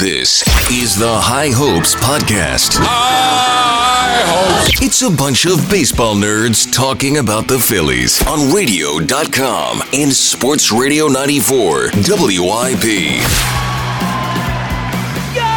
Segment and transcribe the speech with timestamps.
[0.00, 0.40] This
[0.70, 2.78] is the High Hopes Podcast.
[2.80, 4.80] High Hopes.
[4.80, 11.06] It's a bunch of baseball nerds talking about the Phillies on radio.com and Sports Radio
[11.08, 13.20] 94 WIP.
[15.36, 15.50] Go!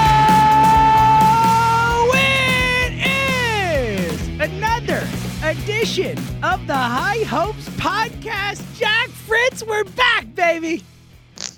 [2.19, 5.07] It is another
[5.41, 8.61] edition of the High Hopes Podcast.
[8.78, 10.83] Jack Fritz, we're back, baby.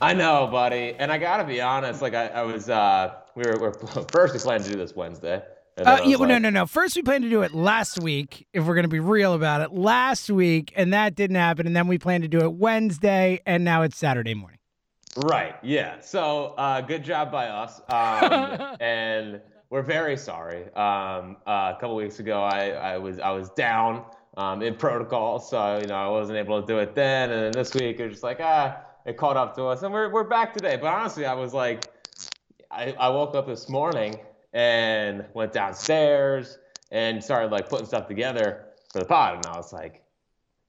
[0.02, 0.96] I know, buddy.
[0.98, 3.74] And I gotta be honest, like I, I was uh we were, we are
[4.12, 5.42] first we planned to do this Wednesday.
[5.78, 6.66] Uh, yeah, well, no, no, no.
[6.66, 9.60] First, we planned to do it last week, if we're going to be real about
[9.60, 9.74] it.
[9.74, 11.68] Last week, and that didn't happen.
[11.68, 14.60] And then we planned to do it Wednesday, and now it's Saturday morning.
[15.18, 16.00] Right, yeah.
[16.02, 17.82] So uh good job by us.
[17.90, 20.64] Um and we're very sorry.
[20.74, 24.04] Um uh, a couple weeks ago I, I was I was down
[24.36, 27.52] um in protocol, so you know I wasn't able to do it then and then
[27.54, 30.24] this week it was just like ah it caught up to us and we're we're
[30.24, 30.78] back today.
[30.78, 31.92] But honestly I was like
[32.72, 34.18] I, I woke up this morning
[34.54, 36.58] and went downstairs
[36.92, 40.04] and started like putting stuff together for the pod and I was like,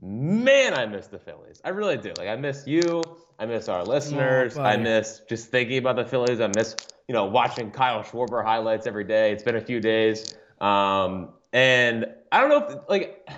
[0.01, 1.61] man, I miss the Phillies.
[1.65, 2.13] I really do.
[2.19, 3.03] Like I miss you.
[3.39, 4.57] I miss our listeners.
[4.57, 6.41] I miss just thinking about the Phillies.
[6.41, 6.77] I miss,
[7.09, 9.33] you know, watching Kyle Schwarber highlights every day.
[9.33, 10.35] It's been a few days.
[10.61, 13.29] Um, and I don't know if like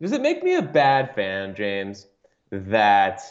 [0.00, 2.06] does it make me a bad fan, James,
[2.50, 3.22] that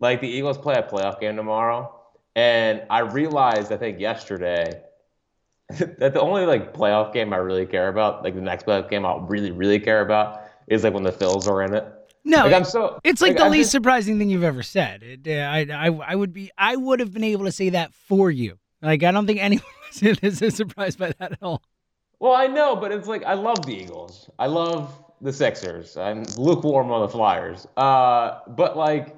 [0.00, 1.94] like the Eagles play a playoff game tomorrow?
[2.36, 4.82] And I realized I think yesterday
[5.78, 9.06] that the only like playoff game I really care about, like the next playoff game
[9.06, 11.84] I'll really, really care about, is like when the Phils are in it.
[12.26, 14.62] No, Like, I'm so- it's like, like, the I'm least just- surprising thing you've ever
[14.62, 15.02] said.
[15.02, 17.92] It, uh, I, I, I would be, I would have been able to say that
[17.92, 18.58] for you.
[18.80, 19.64] Like, I don't think anyone
[20.02, 21.62] is surprised by that at all.
[22.20, 24.30] Well, I know, but it's like I love the Eagles.
[24.38, 24.90] I love
[25.20, 25.96] the Sixers.
[25.98, 27.66] I'm lukewarm on the Flyers.
[27.76, 29.14] Uh, but like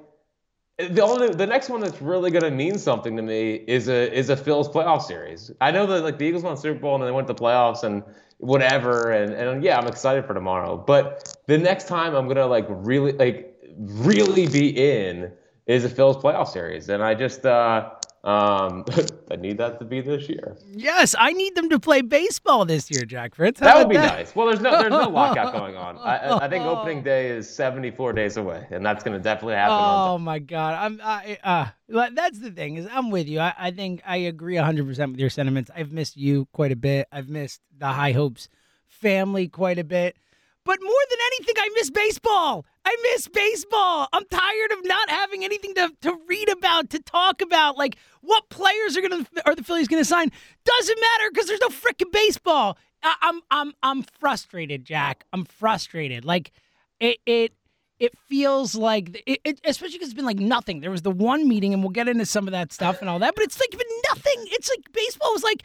[0.77, 4.29] the only the next one that's really gonna mean something to me is a is
[4.29, 5.51] a Phil's playoff series.
[5.59, 7.39] I know that like the Eagles won the Super Bowl and they went to the
[7.39, 8.03] playoffs and
[8.37, 10.77] whatever, and and yeah, I'm excited for tomorrow.
[10.77, 15.31] But the next time I'm gonna like really like really be in
[15.65, 17.89] is a Phil's playoff series, and I just uh
[18.23, 18.85] um
[19.29, 20.55] I need that to be this year.
[20.71, 23.59] Yes, I need them to play baseball this year, Jack Fritz.
[23.59, 24.13] How That would be that?
[24.15, 24.35] nice.
[24.35, 25.97] Well, there's no there's no lockout going on.
[25.97, 29.75] I, I- think opening day is 74 days away, and that's going to definitely happen.
[29.79, 31.67] Oh my God, I'm I, uh,
[32.13, 33.39] that's the thing is I'm with you.
[33.39, 35.69] I, I think I agree 100 percent with your sentiments.
[35.75, 37.07] I've missed you quite a bit.
[37.11, 38.47] I've missed the High Hopes
[38.87, 40.15] family quite a bit.
[40.63, 42.65] But more than anything, I miss baseball.
[42.87, 44.07] I miss baseball.
[44.13, 47.77] I'm tired of not having anything to, to read about, to talk about.
[47.77, 50.31] Like what players are gonna are the Phillies gonna sign?
[50.63, 52.77] Doesn't matter because there's no freaking baseball.
[53.03, 55.25] I, I'm I'm I'm frustrated, Jack.
[55.33, 56.23] I'm frustrated.
[56.23, 56.53] Like
[57.01, 57.51] it it
[57.99, 60.79] it feels like it, it especially because it's been like nothing.
[60.79, 63.19] There was the one meeting, and we'll get into some of that stuff and all
[63.19, 63.35] that.
[63.35, 64.45] But it's like been nothing.
[64.51, 65.63] It's like baseball was like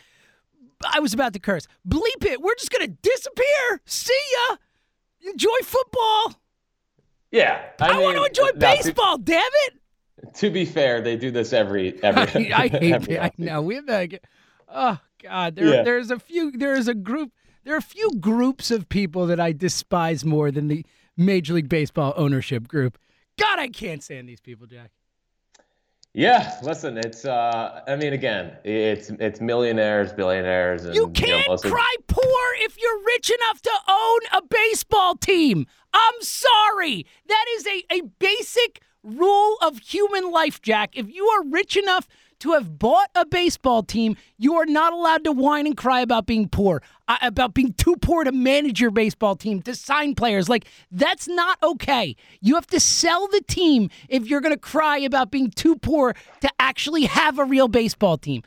[0.93, 1.69] I was about to curse.
[1.87, 2.43] Bleep it.
[2.43, 3.81] We're just gonna disappear.
[3.85, 4.13] See
[4.51, 4.57] ya.
[5.31, 6.42] Enjoy football.
[7.33, 9.19] Yeah, I, want to mean, enjoy to- baseball.
[9.19, 10.35] Damn it.
[10.35, 12.53] To, be fair, they do this every every.
[12.53, 13.21] I hate every it.
[13.23, 13.61] I know.
[13.63, 14.23] We have like,
[14.69, 15.57] oh God.
[15.57, 15.83] There, Yeah.
[15.83, 16.53] there's a few.
[16.53, 17.33] There is a group.
[17.65, 20.85] There are a few groups of people that I despise more than the
[21.17, 22.99] Major League Baseball ownership group.
[23.39, 24.91] God, I can't stand these people, Jack.
[26.15, 27.25] Yeah, listen, it's.
[27.25, 32.77] uh I mean, again, it's it's millionaires, billionaires, and You can't mostly- cry poor if
[32.81, 35.67] you're rich enough to own a baseball team.
[35.95, 37.07] I'm sorry.
[37.29, 40.91] That is a, a basic rule of human life, Jack.
[40.99, 42.07] If you are rich enough
[42.41, 46.27] to have bought a baseball team, you are not allowed to whine and cry about
[46.27, 46.83] being poor,
[47.21, 50.49] about being too poor to manage your baseball team, to sign players.
[50.49, 52.17] Like, that's not okay.
[52.41, 56.15] You have to sell the team if you're going to cry about being too poor
[56.41, 58.43] to actually have a real baseball team.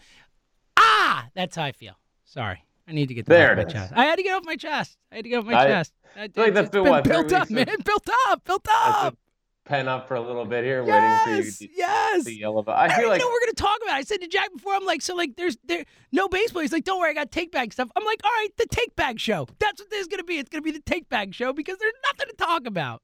[0.78, 1.94] Ah, that's how I feel.
[2.24, 2.64] Sorry.
[2.88, 3.94] I need to get that There off my chest.
[3.96, 4.98] I had to get off my chest.
[5.12, 5.94] I had to get off my I- chest.
[6.18, 7.66] I, feel like that's been, been what, built up, man.
[7.84, 9.18] Built up, built up.
[9.66, 11.52] Pen up for a little bit here, yes, waiting for you.
[11.70, 12.24] To, yes.
[12.26, 12.78] To yell about.
[12.78, 13.96] I, I feel like know we're gonna talk about.
[13.96, 14.00] it.
[14.00, 16.62] I said to Jack before, I'm like, so like, there's there no baseball.
[16.62, 17.90] He's like, don't worry, I got take bag stuff.
[17.96, 19.48] I'm like, all right, the take bag show.
[19.60, 20.38] That's what this is gonna be.
[20.38, 23.02] It's gonna be the take bag show because there's nothing to talk about.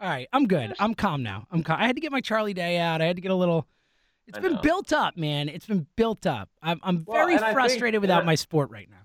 [0.00, 0.74] All right, I'm good.
[0.80, 1.46] I'm calm now.
[1.50, 1.78] I'm calm.
[1.80, 3.00] I had to get my Charlie Day out.
[3.00, 3.66] I had to get a little.
[4.26, 5.48] It's been built up, man.
[5.48, 6.48] It's been built up.
[6.62, 8.96] I'm I'm Well, very I think- frustrated without I- my sport right now.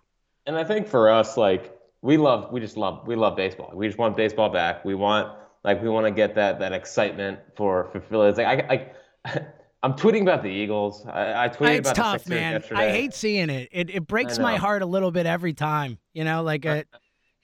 [0.46, 3.72] And I think for us, like we love, we just love, we love baseball.
[3.74, 4.86] We just want baseball back.
[4.86, 8.30] We want, like, we want to get that that excitement for for Philly.
[8.30, 8.92] It's like I,
[9.26, 9.42] I
[9.84, 11.06] I'm tweeting about the Eagles.
[11.06, 12.54] I, I tweeted It's about the tough, Sixers man.
[12.54, 12.82] yesterday.
[12.82, 13.70] I hate seeing it.
[13.72, 15.98] It it breaks my heart a little bit every time.
[16.14, 16.86] You know, like a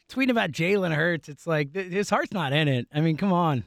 [0.10, 1.30] tweeting about Jalen Hurts.
[1.30, 2.88] It's like th- his heart's not in it.
[2.94, 3.64] I mean, come on.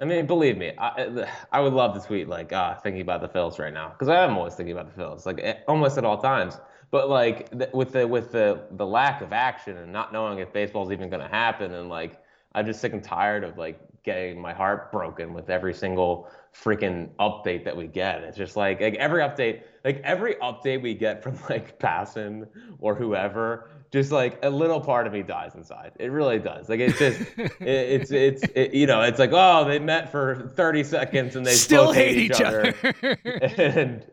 [0.00, 3.28] I mean, believe me, I, I would love to tweet like, ah, thinking about the
[3.28, 6.04] Phils right now, because I am always thinking about the Phils, like eh, almost at
[6.04, 6.58] all times.
[6.90, 10.52] But like th- with the with the the lack of action and not knowing if
[10.52, 12.20] baseball's even going to happen, and like
[12.54, 17.08] I'm just sick and tired of like getting my heart broken with every single freaking
[17.18, 18.22] update that we get.
[18.22, 22.46] It's just like like every update, like every update we get from like Passan
[22.78, 25.92] or whoever, just like a little part of me dies inside.
[25.98, 26.68] It really does.
[26.68, 30.50] Like it's just it, it's it's it, you know it's like oh they met for
[30.54, 32.74] 30 seconds and they Still hate each other.
[33.58, 34.04] and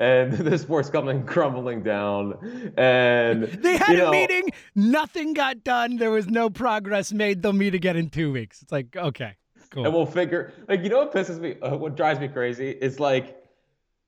[0.00, 4.50] and the sport's coming crumbling down and they had a know, meeting.
[4.76, 5.96] Nothing got done.
[5.96, 7.42] There was no progress made.
[7.42, 8.62] They'll meet again in two weeks.
[8.62, 9.34] It's like okay,
[9.70, 9.84] cool.
[9.84, 12.98] and we'll figure like you know what pisses me uh, what drives me crazy is
[13.00, 13.36] like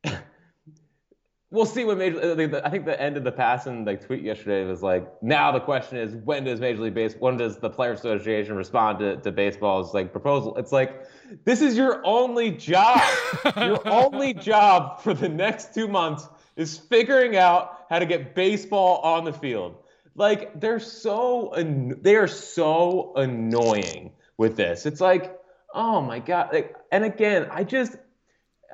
[1.51, 4.23] we'll see what major like, the- i think the end of the Passan like tweet
[4.23, 7.71] yesterday was like now the question is when does major league Base, when does the
[7.71, 10.57] player association respond to, to baseball's like proposal?
[10.57, 11.05] It's like
[11.45, 13.01] this is your only job.
[13.57, 16.27] Your only job for the next two months
[16.57, 19.77] is figuring out how to get baseball on the field.
[20.17, 24.87] Like they're so an- they are so annoying with this.
[24.87, 25.39] It's like
[25.75, 27.97] oh my god like, and again i just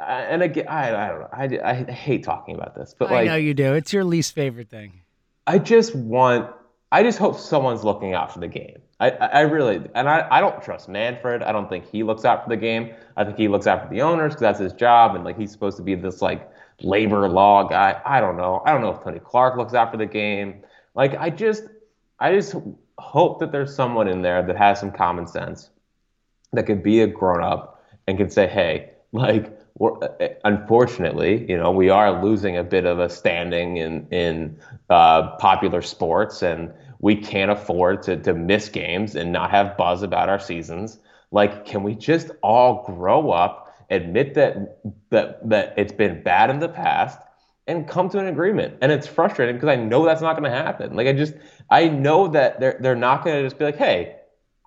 [0.01, 3.15] uh, and again i, I don't know I, I hate talking about this but I
[3.15, 3.75] like know you do.
[3.75, 5.03] It's your least favorite thing.
[5.47, 6.51] I just want,
[6.91, 8.81] I just hope someone's looking out for the game.
[8.99, 11.43] I, I I really, and I, I don't trust Manfred.
[11.43, 12.95] I don't think he looks out for the game.
[13.17, 15.53] I think he looks out for the owners because that's his job, and like he's
[15.53, 16.51] supposed to be this like
[16.81, 18.01] labor law guy.
[18.05, 18.63] I don't know.
[18.67, 20.63] I don't know if Tony Clark looks out for the game.
[20.95, 21.65] Like I just,
[22.19, 22.55] I just
[22.99, 25.71] hope that there's someone in there that has some common sense,
[26.53, 29.53] that could be a grown up and can say, hey, like
[30.45, 34.59] unfortunately, you know, we are losing a bit of a standing in in
[34.89, 40.03] uh, popular sports, and we can't afford to to miss games and not have buzz
[40.03, 40.99] about our seasons.
[41.31, 44.79] Like, can we just all grow up, admit that
[45.11, 47.19] that that it's been bad in the past,
[47.67, 48.79] and come to an agreement?
[48.81, 50.97] And it's frustrating because I know that's not going to happen.
[50.97, 51.35] Like, I just
[51.69, 54.16] I know that they're they're not going to just be like, hey.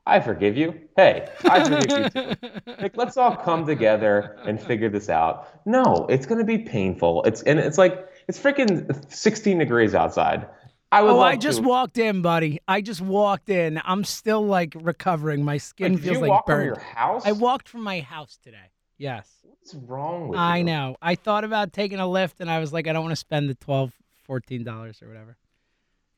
[0.09, 0.79] I forgive you.
[0.95, 2.49] Hey, I forgive you too.
[2.79, 5.61] Like, let's all come together and figure this out.
[5.65, 7.23] No, it's gonna be painful.
[7.23, 10.47] It's and it's like it's freaking 16 degrees outside.
[10.91, 11.11] I would.
[11.11, 12.59] Oh, I just to, walked in, buddy.
[12.67, 13.81] I just walked in.
[13.83, 15.43] I'm still like recovering.
[15.43, 17.23] My skin Like, feels you like walk from your house?
[17.25, 18.71] I walked from my house today.
[18.97, 19.29] Yes.
[19.43, 20.59] What's wrong with I you?
[20.59, 20.97] I know.
[21.01, 23.49] I thought about taking a lift and I was like, I don't want to spend
[23.49, 23.93] the 12
[24.27, 25.37] $14 or whatever.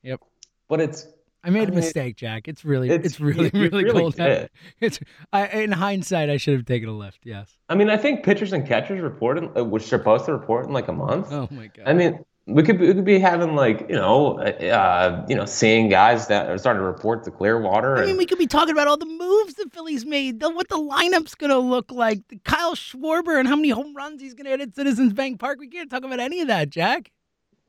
[0.02, 0.20] Yep.
[0.68, 1.06] But it's
[1.44, 2.46] I made a I mean, mistake, Jack.
[2.46, 4.20] It's really, it's- it's, really, you- you really, really cold.
[4.20, 4.48] out.
[4.80, 5.00] It's,
[5.32, 7.20] I, in hindsight, I should have taken a lift.
[7.24, 7.56] Yes.
[7.68, 10.88] I mean, I think pitchers and catchers reported uh, was supposed to report in like
[10.88, 11.32] a month.
[11.32, 11.86] Oh my god.
[11.86, 15.88] I mean, we could we could be having like you know uh, you know seeing
[15.88, 17.96] guys that are starting to report to Clearwater.
[17.96, 20.50] I and, mean, we could be talking about all the moves the Phillies made, the,
[20.50, 24.20] what the lineup's going to look like, the Kyle Schwarber and how many home runs
[24.20, 25.58] he's going to hit at Citizens Bank Park.
[25.60, 27.12] We can't talk about any of that, Jack.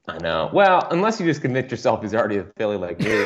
[0.07, 0.50] I know.
[0.51, 3.25] Well, unless you just convict yourself he's already a Philly like me.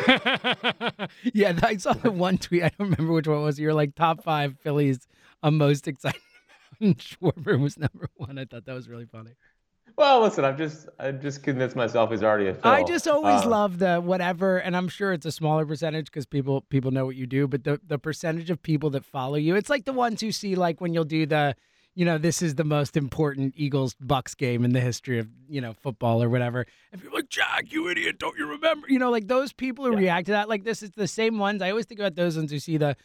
[1.34, 2.64] yeah, I saw the one tweet.
[2.64, 3.60] I don't remember which one it was.
[3.60, 5.08] You're like top five Phillies
[5.44, 6.24] I'm most excited about.
[6.80, 8.38] And Schwarber was number one.
[8.38, 9.32] I thought that was really funny.
[9.98, 12.70] well, listen, I've just I just convinced myself he's already a Phil.
[12.72, 16.28] I just always Uh, love the whatever, and I'm sure it's a smaller percentage because
[16.28, 19.56] people people know what you do, but the the percentage of people that follow you,
[19.56, 21.56] it's like the ones who see like when you'll do the,
[21.98, 25.60] you know, this is the most important Eagles Bucks game in the history of you
[25.60, 28.86] know football or whatever, and people are like Jack, you idiot, don't you remember?
[28.88, 31.60] You know, like those people who react to that, like this is the same ones.
[31.64, 32.96] I always think about those ones who see the.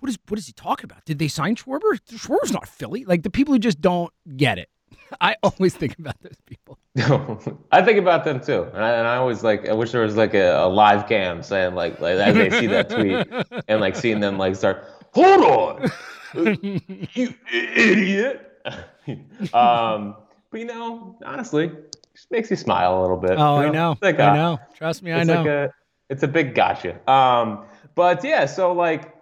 [0.00, 1.04] What is what is he talking about?
[1.04, 2.00] Did they sign Schwarber?
[2.10, 3.04] Schwarber's not Philly.
[3.04, 4.68] Like the people who just don't get it.
[5.20, 6.80] I always think about those people.
[7.70, 9.68] I think about them too, and I, and I always like.
[9.68, 12.66] I wish there was like a, a live cam saying like, like as they see
[12.66, 14.84] that tweet and like seeing them like start.
[15.12, 15.90] Hold on,
[17.14, 18.48] you idiot.
[19.54, 20.16] um,
[20.50, 23.32] but you know, honestly, it just makes you smile a little bit.
[23.36, 23.96] Oh, you I know.
[24.00, 24.58] Like I know.
[24.74, 25.42] Trust me, I it's know.
[25.42, 25.74] like a
[26.08, 26.98] it's a big gotcha.
[27.10, 27.64] Um,
[27.94, 29.12] but yeah, so like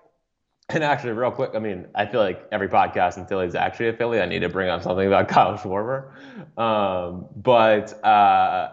[0.69, 3.89] And actually, real quick, I mean, I feel like every podcast in Philly is actually
[3.89, 4.21] a Philly.
[4.21, 6.13] I need to bring up something about Kyle Schwarber.
[6.57, 8.71] Um, but uh,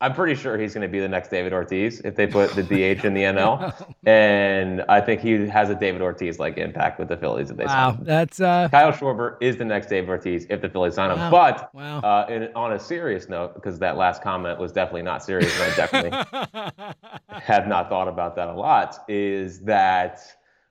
[0.00, 2.62] I'm pretty sure he's going to be the next David Ortiz if they put the
[2.96, 3.74] DH in the NL.
[4.06, 7.64] And I think he has a David Ortiz like impact with the Phillies if they
[7.64, 8.04] Wow, sign him.
[8.04, 11.18] that's uh, Kyle Schwarber is the next David Ortiz if the Phillies sign him.
[11.18, 11.30] Wow.
[11.30, 11.98] But Wow.
[12.00, 15.72] uh, in, on a serious note, because that last comment was definitely not serious, and
[15.72, 16.92] I definitely
[17.42, 20.20] have not thought about that a lot, is that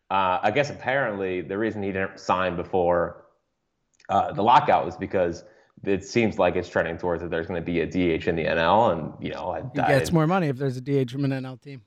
[0.10, 3.26] uh, I guess apparently the reason he didn't sign before
[4.08, 5.44] uh, the lockout was because
[5.84, 8.46] it seems like it's trending towards that there's going to be a DH in the
[8.46, 11.26] NL, and you know, I, he I- gets more money if there's a DH from
[11.26, 11.82] an NL team.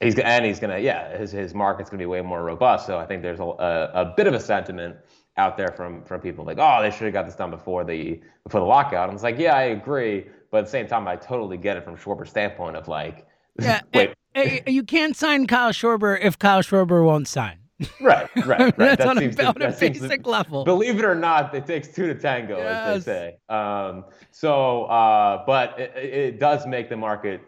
[0.00, 2.86] He's and he's gonna yeah his his market's gonna be way more robust.
[2.86, 4.94] So I think there's a, a, a bit of a sentiment
[5.36, 8.20] out there from from people like oh they should have got this done before the
[8.44, 9.08] before the lockout.
[9.08, 11.82] And it's like yeah I agree, but at the same time I totally get it
[11.82, 13.26] from Schwarber's standpoint of like
[13.60, 17.58] Yeah, wait eh, eh, you can't sign Kyle Schwarber if Kyle Schwarber won't sign.
[18.00, 20.64] Right right right That's that on a, to- on a that seems to- basic level.
[20.64, 22.96] Believe it or not, it takes two to tango, Yes.
[22.98, 23.54] as they say.
[23.54, 27.40] Um, so, uh, but it, it does make the market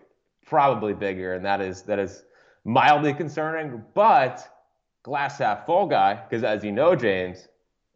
[0.47, 2.25] probably bigger, and that is that is
[2.65, 3.83] mildly concerning.
[3.95, 4.47] But
[5.03, 7.49] glass half full guy, because as you know, James,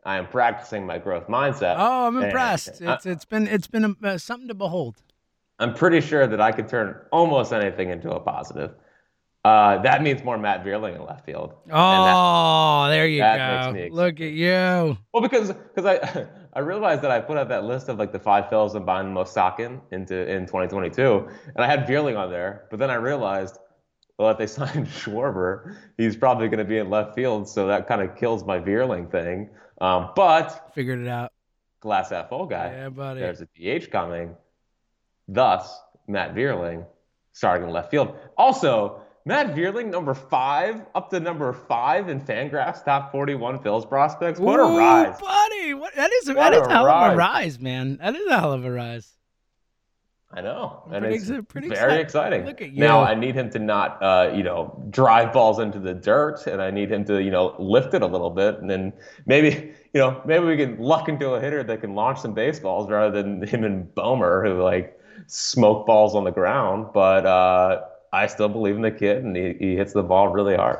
[0.04, 1.76] I am practicing my growth mindset.
[1.78, 2.82] Oh, I'm impressed.
[2.82, 4.96] I- It's it's been it's been uh, something to behold.
[5.60, 8.74] I'm pretty sure that I could turn almost anything into a positive.
[9.44, 11.52] Uh, that means more Matt Vierling in left field.
[11.64, 13.88] And that- Oh, there you go.
[13.94, 14.96] Look at you.
[15.12, 18.18] Well, because because I I realized that I put up that list of like the
[18.18, 22.16] five fills I'm buying the most stock in into in 2022, and I had Vierling
[22.18, 23.58] on there, but then I realized,
[24.18, 27.86] well, if they signed Schwarber, he's probably going to be in left field, so that
[27.86, 29.50] kind of kills my Vierling thing.
[29.80, 31.32] Um, but Figured it out.
[31.80, 33.20] glass half full guy, Yeah, buddy.
[33.20, 34.36] there's a DH coming,
[35.28, 36.86] thus Matt Vierling
[37.32, 38.16] starting in left field.
[38.38, 39.00] Also.
[39.26, 44.38] Matt Vierling, number five, up to number five in Fangraphs top 41 Phils prospects.
[44.38, 45.18] What a Ooh, rise!
[45.18, 45.72] buddy!
[45.72, 46.28] What that is?
[46.28, 47.16] What that is a a hell of a rise.
[47.16, 47.96] rise, man.
[47.96, 49.10] That is a hell of a rise.
[50.30, 52.00] I know, and pretty it's pretty very excited.
[52.00, 52.44] exciting.
[52.44, 53.02] Look at Now.
[53.02, 56.70] I need him to not, uh, you know, drive balls into the dirt, and I
[56.72, 58.92] need him to, you know, lift it a little bit, and then
[59.26, 62.90] maybe, you know, maybe we can luck into a hitter that can launch some baseballs
[62.90, 66.88] rather than him and Bomer who like smoke balls on the ground.
[66.92, 67.82] But uh,
[68.14, 70.78] I still believe in the kid, and he, he hits the ball really hard.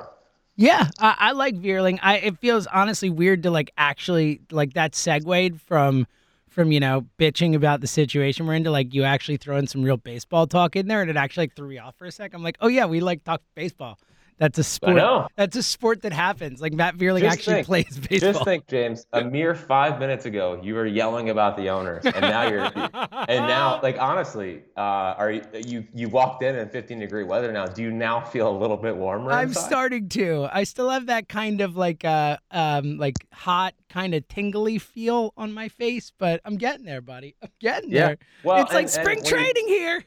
[0.57, 1.99] Yeah, I, I like Vierling.
[2.00, 6.07] I it feels honestly weird to like actually like that segued from
[6.49, 9.83] from you know bitching about the situation we're into like you actually throw in some
[9.83, 12.33] real baseball talk in there and it actually like threw me off for a sec.
[12.33, 13.99] I'm like, oh yeah, we like talk baseball.
[14.38, 14.97] That's a sport.
[15.37, 16.61] That's a sport that happens.
[16.61, 18.33] Like Matt Vierling Just actually think- plays baseball.
[18.33, 19.07] Just think, James.
[19.12, 23.47] A mere five minutes ago, you were yelling about the owners, and now you're, and
[23.47, 27.67] now, like honestly, uh, are you, you you walked in in 15 degree weather now?
[27.67, 29.31] Do you now feel a little bit warmer?
[29.31, 29.67] I'm inside?
[29.69, 30.49] starting to.
[30.53, 35.33] I still have that kind of like uh um like hot kind of tingly feel
[35.37, 37.37] on my face, but I'm getting there, buddy.
[37.41, 38.07] I'm getting Yeah.
[38.09, 38.19] there.
[38.43, 40.05] Well, it's like and- and spring when you- training here.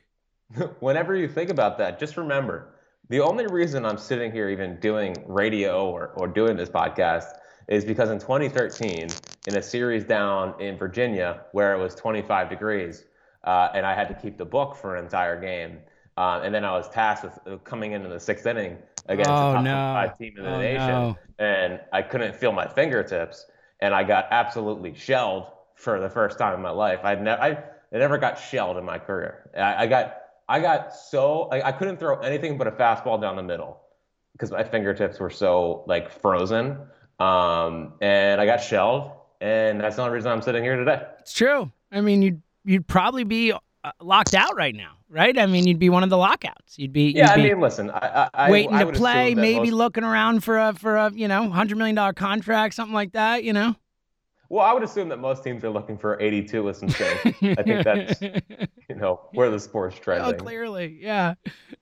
[0.80, 2.74] Whenever you think about that, just remember
[3.10, 7.26] the only reason I'm sitting here even doing radio or, or doing this podcast
[7.68, 9.08] is because in 2013,
[9.48, 13.06] in a series down in Virginia where it was 25 degrees,
[13.44, 15.80] uh, and I had to keep the book for an entire game,
[16.18, 19.50] uh, and then I was tasked with uh, coming into the sixth inning against Oh,
[19.50, 19.72] the top no.
[19.72, 21.18] five team in the Oh, nation, no.
[21.40, 23.46] and I couldn't feel my fingertips,
[23.80, 27.00] and I got absolutely shelled for the first time in my life.
[27.04, 27.50] I'd never, I,
[27.94, 29.50] I never got shelled in my career.
[29.56, 30.18] I, I got,
[30.50, 33.82] I got so, I, I couldn't throw anything but a fastball down the middle
[34.32, 36.78] because my fingertips were so like frozen,
[37.20, 39.12] um, and I got shelled,
[39.42, 41.02] and that's the only reason I'm sitting here today.
[41.20, 41.72] It's true.
[41.92, 45.38] I mean, you'd you'd probably be uh, locked out right now, right?
[45.38, 46.78] I mean, you'd be one of the lockouts.
[46.78, 49.74] You'd be, Yeah, you'd be mean, listen, I, I, waiting I to play, maybe most-
[49.74, 53.44] looking around for a for a you know hundred million dollar contract, something like that.
[53.44, 53.76] You know.
[54.50, 57.36] Well, I would assume that most teams are looking for 82 with some change.
[57.42, 58.22] I think that's
[58.90, 60.36] you know where the sport's oh, trending.
[60.36, 61.34] oh, clearly, yeah.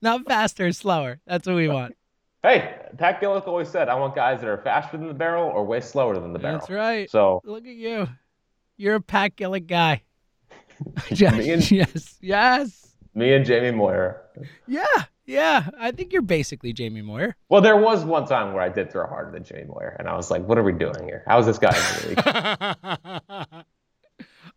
[0.02, 1.20] Not faster, slower.
[1.26, 1.96] That's what we want.
[2.42, 5.64] Hey, Pat Gillick always said, I want guys that are faster than the barrel or
[5.64, 6.58] way slower than the barrel.
[6.58, 7.10] That's right.
[7.10, 8.08] So Look at you.
[8.76, 10.02] You're a Pat Gillick guy.
[11.10, 12.94] yes, Me and- yes, yes.
[13.14, 14.22] me and Jamie Moyer.
[14.66, 14.84] Yeah,
[15.26, 15.68] yeah.
[15.78, 17.36] I think you're basically Jamie Moyer.
[17.48, 20.14] Well, there was one time where I did throw harder than Jamie Moyer, and I
[20.16, 21.22] was like, "What are we doing here?
[21.26, 23.64] How is this guy in the league?"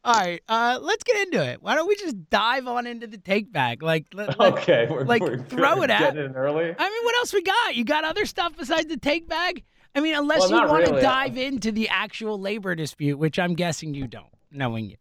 [0.06, 1.62] All right, uh, let's get into it.
[1.62, 3.82] Why don't we just dive on into the take back?
[3.82, 6.64] Like, let, okay, we're, like, we're throw it at- getting in early.
[6.78, 7.76] I mean, what else we got?
[7.76, 9.64] You got other stuff besides the take bag?
[9.94, 11.02] I mean, unless Well, you want to really.
[11.02, 14.96] dive into the actual labor dispute, which I'm guessing you don't, knowing you.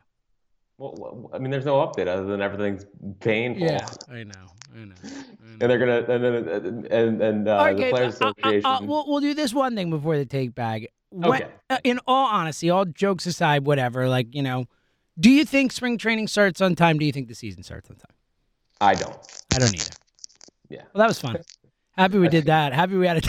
[0.79, 2.87] Well, I mean, there's no update other than everything's
[3.21, 3.67] painful.
[3.67, 4.33] Yeah, I know,
[4.75, 4.95] I know.
[5.05, 5.23] I know.
[5.61, 8.65] And they're gonna and then and and uh, the players uh, uh, uh, association.
[8.65, 10.89] uh, we'll, we'll do this one thing before the take bag.
[11.11, 11.51] When, Okay.
[11.71, 14.67] uh, in all honesty, all jokes aside, whatever, like, you know,
[15.19, 16.99] do you think spring training starts on time?
[16.99, 18.15] Do you think the season starts on time?
[18.81, 19.17] I don't.
[19.55, 19.91] I don't either.
[20.69, 20.83] Yeah.
[20.93, 21.39] Well, that was fun.
[21.97, 22.73] Happy we did that.
[22.73, 23.29] Happy we had a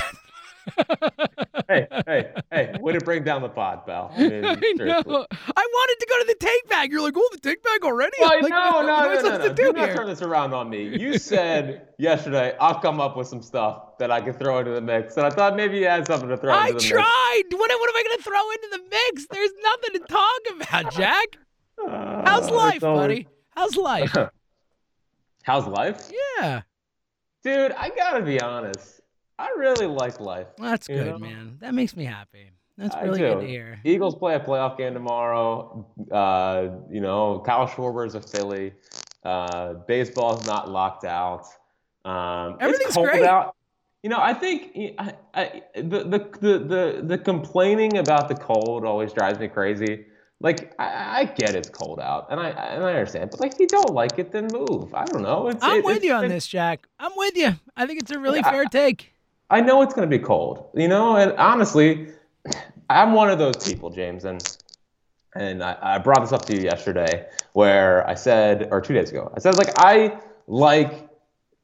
[1.68, 2.76] hey, hey, hey!
[2.80, 4.12] Way to bring down the pod, pal.
[4.16, 5.26] I mean, I know.
[5.32, 6.92] I wanted to go to the take bag.
[6.92, 8.16] You're like, oh, the take bag already?
[8.20, 9.54] Well, like, no, no, I no, no, no.
[9.54, 10.98] do Do not turn this around on me.
[10.98, 14.82] You said yesterday I'll come up with some stuff that I can throw into the
[14.82, 17.44] mix, and I thought maybe you had something to throw I into the tried.
[17.52, 19.28] What, what am I going to throw into the mix?
[19.32, 20.42] There's nothing to talk
[20.84, 21.38] about, Jack.
[21.82, 23.28] Uh, How's life, always- buddy?
[23.56, 24.16] How's life?
[25.44, 26.62] How's life, yeah.
[27.44, 27.72] dude?
[27.72, 28.99] I gotta be honest.
[29.40, 30.48] I really like life.
[30.58, 31.18] That's good, know?
[31.18, 31.58] man.
[31.62, 32.52] That makes me happy.
[32.78, 33.80] That's really good to hear.
[33.84, 35.86] Eagles play a playoff game tomorrow.
[36.12, 38.74] Uh, you know, Kyle Schwarber's a Philly.
[39.24, 41.46] Uh, baseball's not locked out.
[42.06, 43.24] Um, Everything's great.
[43.24, 43.56] out.
[44.04, 48.86] You know, I think I, I, the, the the the the complaining about the cold
[48.86, 50.06] always drives me crazy.
[50.40, 53.60] Like I, I get it's cold out, and I and I understand, but like if
[53.60, 54.94] you don't like it, then move.
[54.94, 55.50] I don't know.
[55.50, 56.88] It's, I'm it- with you on it- this, Jack.
[56.98, 57.56] I'm with you.
[57.76, 59.14] I think it's a really fair take.
[59.50, 62.08] I know it's going to be cold, you know, and honestly,
[62.90, 64.42] I'm one of those people, James, and
[65.36, 69.12] and I, I brought this up to you yesterday, where I said, or two days
[69.12, 71.08] ago, I said like I like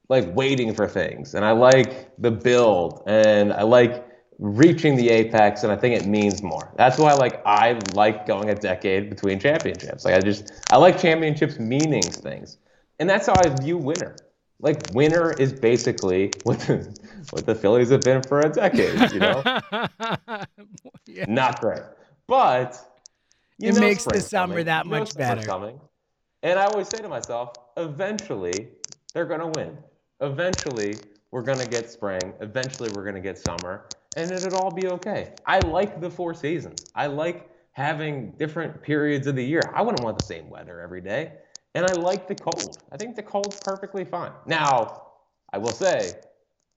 [0.07, 4.05] like waiting for things, and I like the build, and I like
[4.37, 6.71] reaching the apex, and I think it means more.
[6.77, 10.05] That's why like I like going a decade between championships.
[10.05, 12.57] Like I just I like championships meaning things,
[12.99, 14.15] and that's how I view winter.
[14.59, 16.97] Like winter is basically what the,
[17.31, 19.11] what the Phillies have been for a decade.
[19.11, 19.43] You know,
[21.05, 21.25] yeah.
[21.27, 21.81] not great,
[22.27, 22.79] but
[23.59, 24.65] It makes the summer coming.
[24.65, 25.41] that You much better.
[25.41, 25.79] Coming.
[26.43, 28.69] And I always say to myself, eventually
[29.13, 29.77] they're gonna win.
[30.21, 30.95] Eventually
[31.31, 32.21] we're gonna get spring.
[32.39, 33.85] Eventually we're gonna get summer,
[34.15, 35.33] and it'll all be okay.
[35.45, 36.85] I like the four seasons.
[36.95, 39.61] I like having different periods of the year.
[39.73, 41.33] I wouldn't want the same weather every day.
[41.75, 42.77] And I like the cold.
[42.91, 44.31] I think the cold's perfectly fine.
[44.47, 45.03] Now,
[45.53, 46.13] I will say,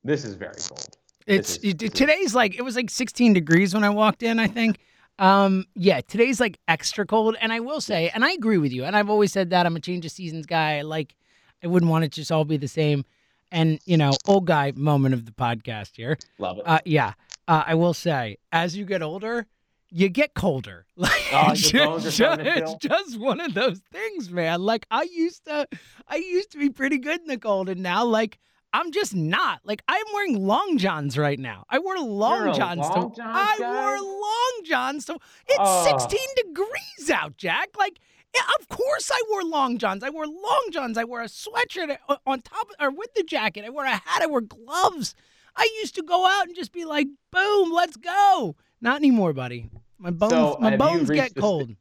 [0.04, 0.86] this is very cold.
[1.26, 4.38] It's is- it- today's like it was like 16 degrees when I walked in.
[4.38, 4.78] I think.
[5.20, 8.84] Um, yeah, today's like extra cold, and I will say, and I agree with you.
[8.84, 10.78] And I've always said that I'm a change of seasons guy.
[10.78, 11.14] I Like,
[11.62, 13.04] I wouldn't want it to just all be the same.
[13.50, 16.18] And you know, old guy moment of the podcast here.
[16.38, 16.64] Love it.
[16.66, 17.14] Uh, yeah,
[17.48, 19.46] uh, I will say, as you get older,
[19.90, 20.84] you get colder.
[20.96, 24.62] Like, Oh, it's just, it's just one of those things, man.
[24.62, 25.68] Like, I used to,
[26.08, 28.38] I used to be pretty good in the cold, and now, like,
[28.72, 29.60] I'm just not.
[29.64, 31.64] Like, I'm wearing long johns right now.
[31.70, 32.80] I wore long johns.
[32.80, 35.04] long johns I wore long johns.
[35.06, 35.84] So it's Oh.
[35.98, 37.68] 16 degrees out, Jack.
[37.78, 37.98] Like.
[38.34, 40.04] Yeah, of course I wore long johns.
[40.04, 40.98] I wore long johns.
[40.98, 43.64] I wore a sweatshirt uh, on top or with the jacket.
[43.64, 44.20] I wore a hat.
[44.20, 45.14] I wore gloves.
[45.56, 49.70] I used to go out and just be like, "Boom, let's go." Not anymore, buddy.
[49.98, 51.74] My bones, So, my bones get cold.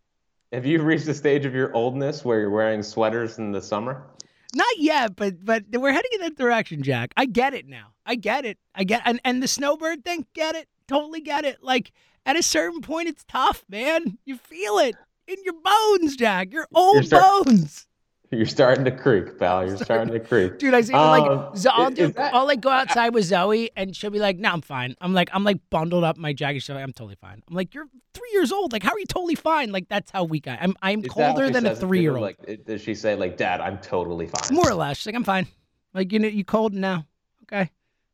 [0.51, 4.07] Have you reached the stage of your oldness where you're wearing sweaters in the summer?
[4.55, 7.13] Not yet, but but we're heading in that direction, Jack.
[7.17, 7.87] I get it now.
[8.05, 8.57] I get it.
[8.73, 10.67] I get and and the snowbird thing, get it.
[10.87, 11.61] Totally get it.
[11.61, 11.91] Like
[12.25, 14.17] at a certain point, it's tough, man.
[14.25, 14.95] You feel it
[15.27, 16.53] in your bones, Jack.
[16.53, 17.85] Your old start- bones.
[18.29, 19.65] You're starting to creak, pal.
[19.65, 20.59] You're starting to creak.
[20.59, 23.69] Dude, I see Um, like so I'll do that- I'll like go outside with Zoe
[23.77, 26.59] and she'll be like, "No, I'm fine." I'm like I'm like bundled up my jacket.
[26.61, 28.73] She's like, "I'm totally fine." I'm like, "You're three years old.
[28.73, 30.73] Like, how are you totally fine?" Like that's how weak I am.
[30.81, 31.87] I'm Is that colder than a says to you?
[31.87, 32.21] three year old.
[32.21, 34.53] Like, does she say like, "Dad, I'm totally fine"?
[34.55, 34.97] More or less.
[34.97, 35.47] She's like, I'm fine.
[35.93, 37.05] Like you know, you cold now.
[37.43, 37.71] Okay,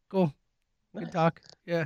[0.09, 0.31] cool.
[0.95, 1.41] Good talk.
[1.65, 1.85] Yeah.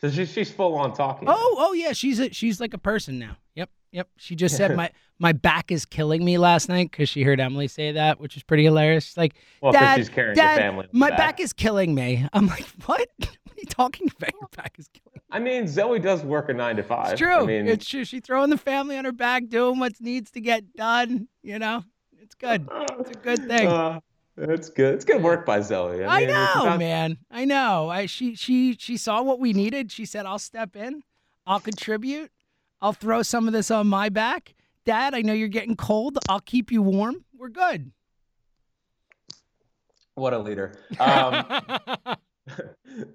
[0.00, 1.26] So she, she's full on talking.
[1.28, 1.92] Oh, oh yeah.
[1.92, 3.36] She's a, she's like a person now.
[3.56, 4.08] Yep, yep.
[4.16, 7.68] She just said my my back is killing me last night because she heard Emily
[7.68, 9.04] say that, which is pretty hilarious.
[9.04, 10.88] She's like, well, Dad, she's carrying Dad, your family.
[10.92, 12.26] my the back is killing me.
[12.32, 13.08] I'm like, what?
[13.50, 14.32] What are you talking about?
[14.40, 15.16] Your back is killing.
[15.16, 15.20] me?
[15.30, 17.12] I mean, Zoe does work a nine to five.
[17.12, 17.34] It's true.
[17.34, 18.06] I mean, it's true.
[18.06, 21.28] She throwing the family on her back, doing what needs to get done.
[21.42, 21.84] You know,
[22.22, 22.66] it's good.
[22.72, 23.68] It's a good thing.
[23.68, 24.00] uh,
[24.38, 24.94] it's good.
[24.94, 26.02] It's good work by Zoe.
[26.02, 27.18] I, mean, it's know, not- man.
[27.30, 27.90] I know.
[27.90, 29.92] I she she she saw what we needed.
[29.92, 31.02] She said, "I'll step in.
[31.46, 32.30] I'll contribute.
[32.82, 36.18] I'll throw some of this on my back." Dad, I know you're getting cold.
[36.28, 37.24] I'll keep you warm.
[37.36, 37.92] We're good.
[40.14, 40.72] What a leader.
[40.98, 41.44] Um,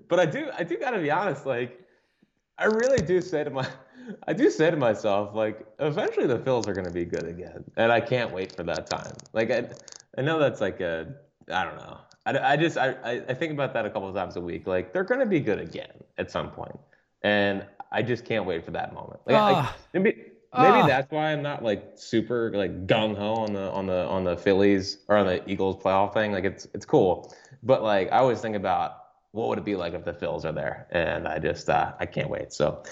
[0.08, 1.45] but I do, I do gotta be honest.
[1.45, 1.80] Like,
[2.58, 3.67] I really do say to my,
[4.28, 7.91] I do say to myself, like, eventually the Phils are gonna be good again, and
[7.91, 9.13] I can't wait for that time.
[9.34, 9.67] Like, I,
[10.17, 11.13] I know that's like a,
[11.51, 11.99] I don't know.
[12.25, 14.65] I, I just, I, I I think about that a couple of times a week.
[14.65, 16.80] Like, they're gonna be good again at some point,
[17.21, 19.21] and I just can't wait for that moment.
[19.25, 19.36] Like.
[19.36, 20.88] I mean, maybe Oh.
[20.88, 24.38] that's why I'm not like super like gung ho on the on the on the
[24.38, 26.31] Phillies or on the Eagles playoff thing.
[26.31, 28.91] Like it's it's cool, but like I always think about
[29.31, 32.05] what would it be like if the Phils are there, and I just uh, I
[32.05, 32.53] can't wait.
[32.53, 32.84] So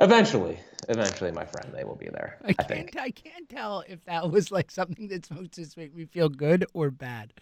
[0.00, 2.38] eventually, eventually, my friend, they will be there.
[2.44, 2.96] I I can't.
[2.98, 6.66] I can't tell if that was like something that's supposed to make me feel good
[6.74, 7.32] or bad.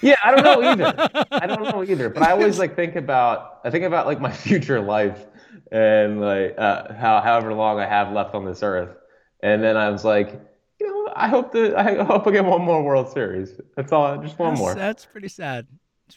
[0.00, 0.94] Yeah, I don't know either.
[1.32, 2.08] I don't know either.
[2.10, 5.26] But I always like think about I think about like my future life
[5.72, 8.96] and like uh, how however long I have left on this earth,
[9.42, 10.40] and then I was like,
[10.80, 13.60] you know, I hope that I hope I get one more World Series.
[13.76, 14.16] That's all.
[14.22, 14.74] Just one That's, more.
[14.74, 15.66] that's pretty sad.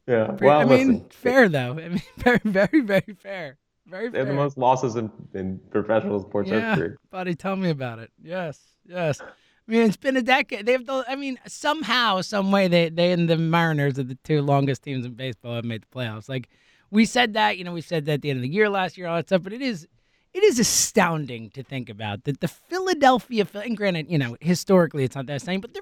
[0.08, 0.28] Yeah.
[0.28, 1.72] Pretty- Well, I mean, listen, fair though.
[1.80, 3.58] I mean, very, very, very fair.
[3.88, 4.26] Very they fair.
[4.26, 6.96] have the most losses in, in professional sports yeah, history.
[7.10, 8.12] buddy, tell me about it.
[8.24, 9.20] Yes, yes.
[9.22, 10.66] I mean, it's been a decade.
[10.66, 11.04] They have the.
[11.08, 15.06] I mean, somehow, some way, they they and the Mariners are the two longest teams
[15.06, 16.30] in baseball have made the playoffs.
[16.30, 16.50] Like
[16.92, 18.98] we said that, you know, we said that at the end of the year last
[18.98, 19.42] year, all that stuff.
[19.44, 19.88] But it is,
[20.34, 23.46] it is astounding to think about that the Philadelphia.
[23.46, 25.82] Phil- And granted, you know, historically it's not that same, but they're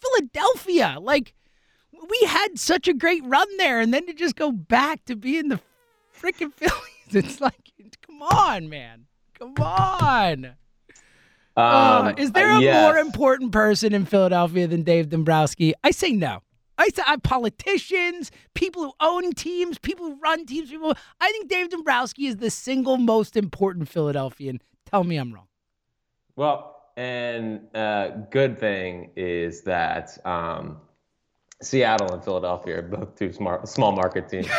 [0.00, 0.96] Philadelphia.
[1.00, 1.34] Like
[1.92, 5.48] we had such a great run there, and then to just go back to being
[5.48, 5.60] the
[6.18, 7.54] freaking Phillies, it's like,
[8.06, 9.06] come on, man,
[9.38, 10.54] come on.
[11.56, 11.60] Uh,
[12.06, 12.74] Um, is there a yes.
[12.82, 15.74] more important person in Philadelphia than Dave Dombrowski?
[15.84, 16.42] I say no.
[16.80, 20.94] I say I, politicians, people who own teams, people who run teams, people.
[21.20, 24.62] I think Dave Dombrowski is the single most important Philadelphian.
[24.86, 25.46] Tell me I'm wrong.
[26.36, 30.78] Well, and uh, good thing is that um,
[31.60, 34.48] Seattle and Philadelphia are both two smart, small market teams.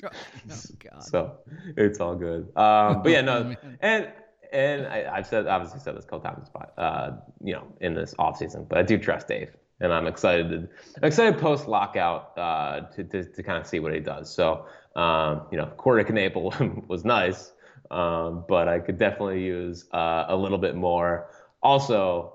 [0.00, 0.10] So.
[0.12, 1.02] Oh God.
[1.02, 1.38] so
[1.76, 2.56] it's all good.
[2.56, 3.78] Um, but yeah, Oh, no, man.
[3.80, 4.12] and
[4.52, 8.14] and I, I've said obviously said this a couple times, uh, you know, in this
[8.16, 10.48] off season, but I do trust Dave, and I'm excited.
[10.50, 10.56] To,
[10.96, 14.32] I'm excited post lockout uh, to, to to kind of see what he does.
[14.32, 17.52] So um, you know, Corey Knebel was nice,
[17.90, 21.30] um, but I could definitely use uh, a little bit more.
[21.62, 22.34] Also,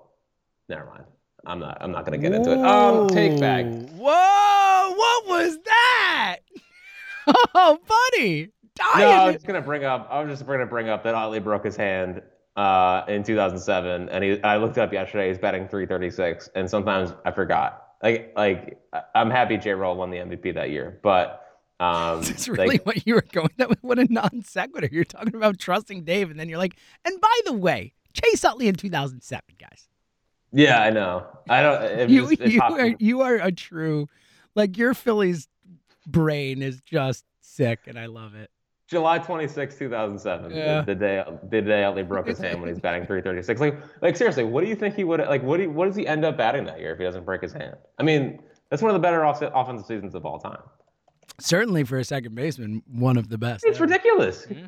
[0.70, 1.04] never mind.
[1.46, 1.78] I'm not.
[1.82, 2.62] I'm not gonna get into it.
[2.62, 3.66] Um, take back.
[3.66, 4.94] Whoa!
[4.96, 6.38] What was that?
[7.56, 9.26] Oh, buddy, No, I dying.
[9.28, 10.08] was just gonna bring up.
[10.12, 12.22] I was just gonna bring up that Utley broke his hand
[12.56, 14.42] uh, in 2007, and he.
[14.44, 15.30] I looked up yesterday.
[15.30, 17.88] He's batting 336, and sometimes I forgot.
[18.02, 18.80] Like, like
[19.16, 19.72] I'm happy J.
[19.72, 21.44] Roll won the MVP that year, but
[21.80, 23.50] um, That's really like, what you were going.
[23.58, 24.90] That what a non sequitur.
[24.92, 28.68] You're talking about trusting Dave, and then you're like, and by the way, Chase Utley
[28.68, 29.88] in 2007, guys.
[30.52, 31.26] yeah, I know.
[31.50, 32.10] I don't.
[32.10, 34.08] You just, you popped are you are a true,
[34.56, 35.48] like your Phillies
[36.06, 38.50] brain is just sick, and I love it.
[38.94, 40.50] July 26, 2007.
[40.52, 40.82] the- Yeah.
[40.82, 43.60] The, day the day Utley broke his hand when he's batting 336.
[43.60, 45.44] Like, like seriously, what do you think he would like?
[45.44, 47.42] What do you, what does he end up batting that year if he doesn't break
[47.42, 47.76] his hand?
[48.00, 50.62] I mean, that's one of the better off- offensive seasons of all time.
[51.40, 53.66] Certainly for a second baseman, one of the best.
[53.66, 53.86] It's ever.
[53.86, 54.48] ridiculous.
[54.50, 54.68] Yeah.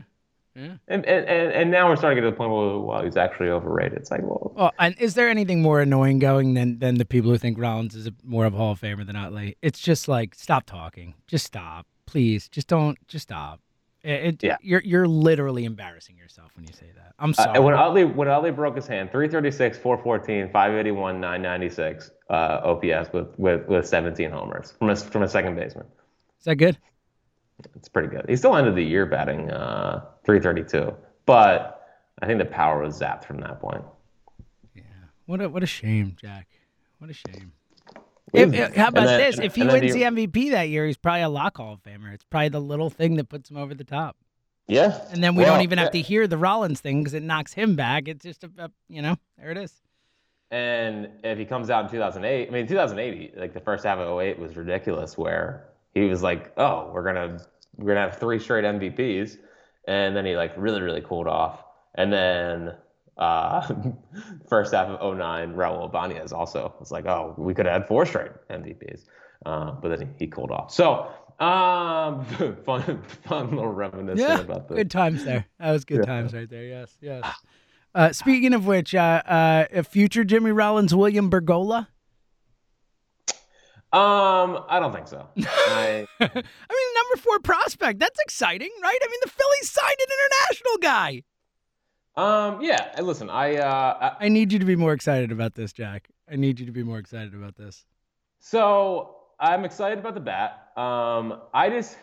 [0.57, 0.75] Yeah.
[0.87, 3.17] And, and and and now we're starting to get to the point where well, he's
[3.17, 3.97] actually overrated.
[3.97, 7.29] It's like, well, Well, and is there anything more annoying going than than the people
[7.29, 9.57] who think Rollins is a, more of a Hall of Famer than Utley?
[9.61, 13.59] It's just like stop talking, just stop, please, just don't, just stop.
[14.05, 14.57] It, Yeah.
[14.61, 17.13] you're you're literally embarrassing yourself when you say that.
[17.17, 17.55] I'm uh, sorry.
[17.55, 23.39] and when Utley when Utley broke his hand, 336, 414, 581, 996 uh, OPS with,
[23.39, 25.87] with with 17 homers from a from a second baseman.
[26.39, 26.77] is that good?
[27.75, 28.25] It's pretty good.
[28.29, 30.93] He still ended the year batting uh, 332,
[31.25, 31.81] but
[32.21, 33.83] I think the power was zapped from that point.
[34.75, 34.83] Yeah.
[35.25, 36.47] What a what a shame, Jack.
[36.99, 37.53] What a shame.
[38.33, 39.39] If, if- how about then- this?
[39.39, 42.13] If he wins the- MVP that year, he's probably a lock Hall of Famer.
[42.13, 44.17] It's probably the little thing that puts him over the top.
[44.67, 47.23] yeah, And then we Well, don't even have to hear the Rollins thing because it
[47.23, 48.07] knocks him back.
[48.07, 49.73] It's just a, a you know, there it is.
[50.51, 54.19] And if he comes out in 2008, I mean, 2008, like the first half of
[54.19, 57.39] 08 was ridiculous, where he was like, "Oh, we're gonna
[57.77, 59.37] we're gonna have three straight MVPs,"
[59.87, 61.63] and then he like really really cooled off,
[61.95, 62.75] and then
[63.17, 63.67] uh,
[64.49, 68.05] first half of 09, Raul Ibanez also was like, "Oh, we could have had four
[68.05, 69.05] straight MVPs,"
[69.45, 70.71] uh, but then he, he cooled off.
[70.71, 71.07] So
[71.39, 72.25] um,
[72.65, 75.45] fun fun little reminiscing Yeah, about the good times there.
[75.59, 76.05] That was good Yeah.
[76.05, 76.63] times right there.
[76.65, 77.23] Yes, yes.
[77.93, 81.87] Uh, speaking of which, uh, uh, a future Jimmy Rollins, William Bergolla.
[83.93, 85.25] Um, I don't think so.
[85.39, 87.99] I, I mean, number four prospect.
[87.99, 88.97] That's exciting, right?
[89.01, 91.23] I mean, the Phillies signed an international guy.
[92.17, 92.91] Um, yeah.
[93.01, 96.09] Listen, I uh, I, I need you to be more excited about this, Jack.
[96.31, 97.85] I need you to be more excited about this.
[98.39, 100.69] So I'm excited about the bat.
[100.77, 101.97] Um, I just,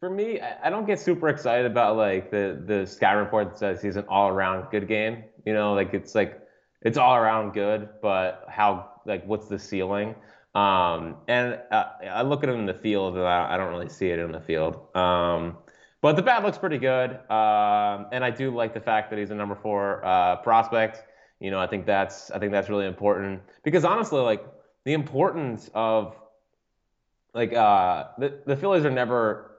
[0.00, 3.58] for me, I, I don't get super excited about like the the scout report that
[3.58, 5.24] says he's an all around good game.
[5.44, 6.40] You know, like it's like
[6.82, 10.14] it's all around good, but how like what's the ceiling?
[10.54, 13.90] Um, and uh, I look at him in the field, and I, I don't really
[13.90, 14.96] see it in the field.
[14.96, 15.58] Um,
[16.06, 19.30] but the bat looks pretty good, um, and I do like the fact that he's
[19.32, 21.02] a number four uh, prospect.
[21.40, 24.46] You know, I think that's I think that's really important because honestly, like
[24.84, 26.14] the importance of
[27.34, 29.56] like uh, the the Phillies are never.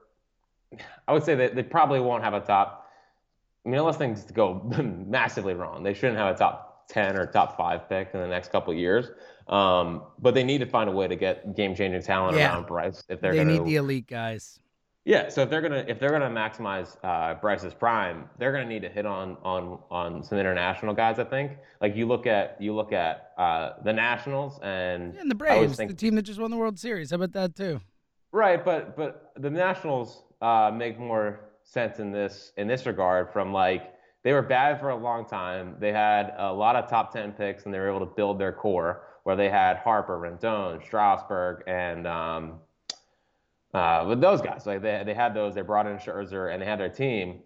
[1.06, 2.90] I would say that they probably won't have a top.
[3.66, 4.62] I mean, unless things go
[5.06, 8.52] massively wrong, they shouldn't have a top ten or top five pick in the next
[8.52, 9.10] couple years.
[9.48, 12.54] Um, but they need to find a way to get game-changing talent Yeah.
[12.54, 14.60] around Bryce if they're they going need the elite guys.
[15.04, 18.82] Yeah, so if they're gonna if they're gonna maximize uh, Bryce's prime, they're gonna need
[18.82, 21.18] to hit on on on some international guys.
[21.18, 21.52] I think.
[21.80, 25.76] Like you look at you look at uh, the Nationals and yeah, And the Braves,
[25.76, 27.10] think- the team that just won the World Series.
[27.10, 27.80] How about that too?
[28.32, 33.52] right, but but the Nationals uh, make more sense in this in this regard from
[33.52, 35.76] like they were bad for a long time.
[35.78, 38.52] They had a lot of top ten picks and they were able to build their
[38.52, 42.54] core where they had Harper, Rendon, Strasburg, and um,
[43.74, 44.66] uh, with those guys.
[44.66, 45.54] Like they they had those.
[45.54, 47.40] They brought in Scherzer and they had their team.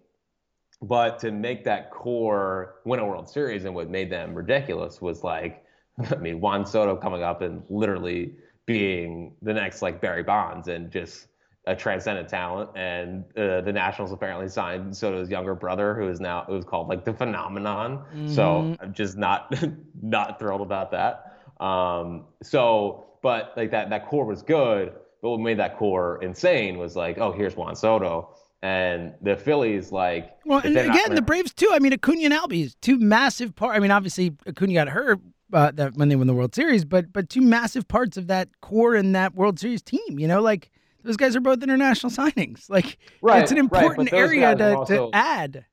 [0.81, 5.23] But to make that core win a World Series and what made them ridiculous was
[5.23, 5.63] like,
[6.11, 10.91] I mean, Juan Soto coming up and literally being the next like Barry Bonds and
[10.91, 11.27] just
[11.65, 12.69] a transcendent talent.
[12.75, 17.05] And uh, the Nationals apparently signed Soto's younger brother, who is now who's called like
[17.05, 18.03] the phenomenon.
[18.27, 19.53] So I'm just not
[20.01, 21.37] not thrilled about that.
[21.63, 24.93] Um, so, but like that that core was good.
[25.23, 28.35] But what made that core insane was like, oh, here's Juan Soto.
[28.61, 31.69] And the Phillies, like, Well, and they're not again, the Braves too.
[31.71, 33.75] I mean, Acuna and Albies, two massive part.
[33.75, 35.21] I mean, obviously Acuna got hurt
[35.53, 38.49] uh, that when they won the World Series, but but two massive parts of that
[38.61, 40.19] core in that World Series team.
[40.19, 40.71] You know, like
[41.03, 42.69] those guys are both international signings.
[42.69, 45.65] Like Right, it's an important those area to, also- to add.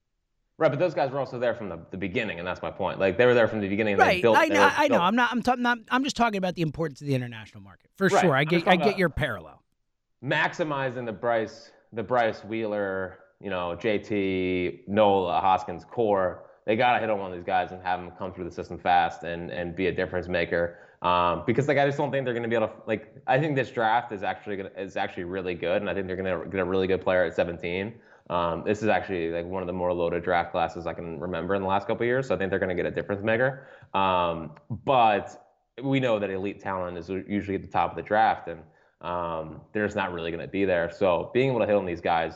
[0.60, 2.98] Right, but those guys were also there from the, the beginning, and that's my point.
[3.00, 3.94] Like they were there from the beginning.
[3.94, 5.00] And They Right, built, I they I know.
[5.00, 5.32] I'm not.
[5.32, 5.62] I'm talking.
[5.62, 8.36] Not, I'm just talking about the importance of the international market for Right, sure.
[8.36, 8.68] I get.
[8.68, 9.62] I get your parallel.
[10.22, 16.44] maximizing the Bryce, the Bryce Wheeler, you know, JT, Nola, Hoskins core.
[16.66, 18.78] They gotta hit on one of these guys and have them come through the system
[18.78, 20.76] fast and and be a difference maker.
[21.00, 23.14] Um, because like I just don't think they're gonna be able to like.
[23.26, 26.16] I think this draft is actually gonna is actually really good, and I think they're
[26.16, 27.94] gonna get a really good player at 17.
[28.30, 31.56] Um, this is actually like one of the more loaded draft classes I can remember
[31.56, 32.28] in the last couple of years.
[32.28, 33.66] So I think they're going to get a difference maker.
[33.92, 34.52] Um,
[34.84, 35.50] but
[35.82, 38.60] we know that elite talent is usually at the top of the draft, and
[39.00, 40.90] um, they're just not really going to be there.
[40.90, 42.34] So being able to hit on these guys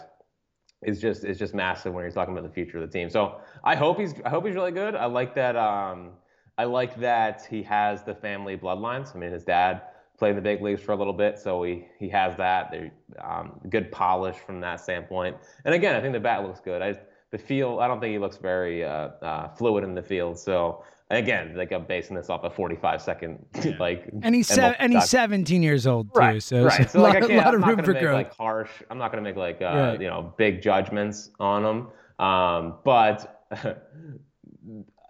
[0.83, 3.09] is just is just massive when you're talking about the future of the team.
[3.09, 4.97] So I hope he's I hope he's really good.
[4.97, 5.55] I like that.
[5.55, 6.11] Um,
[6.59, 9.15] I like that he has the family bloodlines.
[9.15, 9.83] I mean, his dad
[10.19, 12.71] played in the big leagues for a little bit, so he he has that.
[12.71, 12.91] They
[13.23, 15.37] um, good polish from that standpoint.
[15.65, 16.83] And again, I think the bat looks good.
[16.83, 16.99] I
[17.31, 20.39] the feel I don't think he looks very uh, uh, fluid in the field.
[20.39, 23.45] So again, like I'm basing this off a 45 second
[23.79, 26.19] like And he's MLB se- and he's 17 years old too.
[26.21, 26.89] Right, So, right.
[26.91, 28.03] so So a like, lot, I can't, lot I'm of not room gonna for make
[28.03, 28.15] growth.
[28.15, 28.71] like harsh.
[28.91, 30.01] I'm not gonna make like uh, Right.
[30.01, 31.89] you know big judgments on them.
[32.27, 33.45] Um, but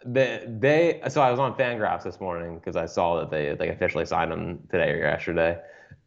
[0.05, 3.71] they they so I was on Fangraphs this morning because I saw that they they
[3.71, 5.59] officially signed him today or yesterday.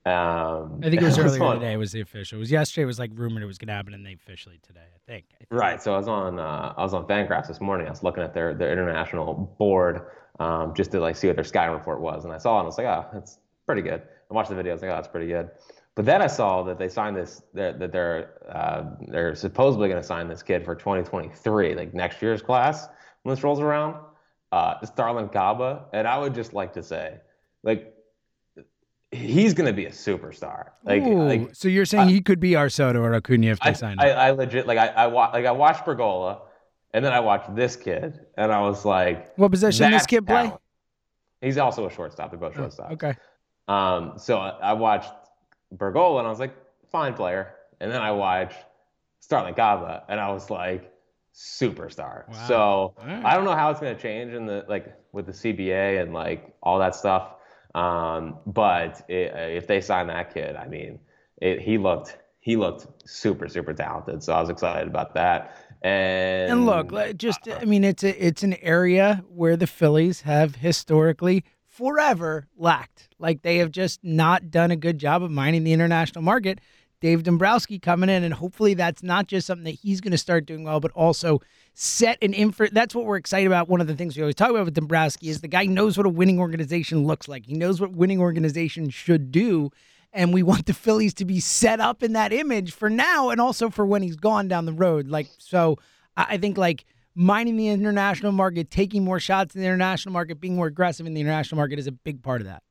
[0.05, 1.75] Um, I think it was earlier on- today.
[1.77, 2.37] Was the official?
[2.37, 2.83] It was yesterday.
[2.83, 4.79] It was like rumored it was going to happen, and they officially today.
[4.81, 5.25] I think.
[5.33, 5.47] I think.
[5.51, 5.81] Right.
[5.81, 7.87] So I was on uh, I was on Fangraphs this morning.
[7.87, 10.01] I was looking at their their international board
[10.39, 12.65] um, just to like see what their sky report was, and I saw it and
[12.65, 14.01] I was like, oh, that's pretty good.
[14.29, 14.73] I watched the video.
[14.73, 15.49] I was like, oh, that's pretty good.
[15.95, 20.01] But then I saw that they signed this that that they're uh, they're supposedly going
[20.01, 22.87] to sign this kid for 2023, like next year's class
[23.27, 23.97] when this rolls around.
[24.53, 27.19] Uh, Starlyn Caba, and I would just like to say,
[27.63, 27.93] like,
[29.11, 30.69] he's going to be a superstar.
[30.85, 33.73] Like, like so you're saying he could be our Soto or Acuna if they I,
[33.73, 34.17] sign I, him?
[34.17, 36.39] I legit like I, I wa- like I watched Bergolla,
[36.93, 40.43] and then I watched this kid, and I was like, What position this kid play?
[40.43, 40.61] talent."
[41.41, 42.31] He's also a shortstop.
[42.31, 43.15] They're both Oh, okay.
[43.67, 45.11] Um, so I, I watched
[45.75, 46.55] Bergolla, and I was like,
[46.89, 47.53] fine player.
[47.81, 48.57] And then I watched
[49.21, 50.91] Starlyn Caba, and I was like,
[51.37, 52.27] superstar.
[52.27, 52.47] Wow.
[52.47, 53.23] So All right.
[53.23, 56.11] I don't know how it's going to change in the like with the CBA and
[56.13, 57.35] like all that stuff.
[57.75, 60.99] Um, but it, if they sign that kid, I mean,
[61.39, 64.23] it, he looked he looked super super talented.
[64.23, 65.55] So I was excited about that.
[65.83, 70.21] And And look, like, just I mean, it's a it's an area where the Phillies
[70.21, 73.09] have historically forever lacked.
[73.19, 76.59] Like they have just not done a good job of mining the international market.
[76.99, 80.45] Dave Dombrowski coming in, and hopefully that's not just something that he's going to start
[80.45, 81.39] doing well, but also
[81.73, 82.67] set an info.
[82.71, 83.69] That's what we're excited about.
[83.69, 86.05] One of the things we always talk about with Dombrowski is the guy knows what
[86.05, 87.45] a winning organization looks like.
[87.45, 89.69] He knows what winning organization should do.
[90.13, 93.39] And we want the Phillies to be set up in that image for now and
[93.39, 95.07] also for when he's gone down the road.
[95.07, 95.77] Like, so
[96.15, 100.39] I I think like mining the international market, taking more shots in the international market,
[100.39, 102.63] being more aggressive in the international market is a big part of that.